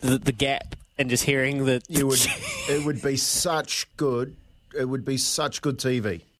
the, 0.00 0.18
the 0.18 0.32
gap 0.32 0.76
and 0.98 1.10
just 1.10 1.24
hearing 1.24 1.66
that 1.66 1.82
You 1.88 2.06
would, 2.06 2.20
it 2.68 2.84
would 2.84 3.02
be 3.02 3.16
such 3.16 3.86
good. 3.96 4.34
It 4.76 4.86
would 4.88 5.04
be 5.04 5.18
such 5.18 5.60
good 5.62 5.78
TV. 5.78 6.22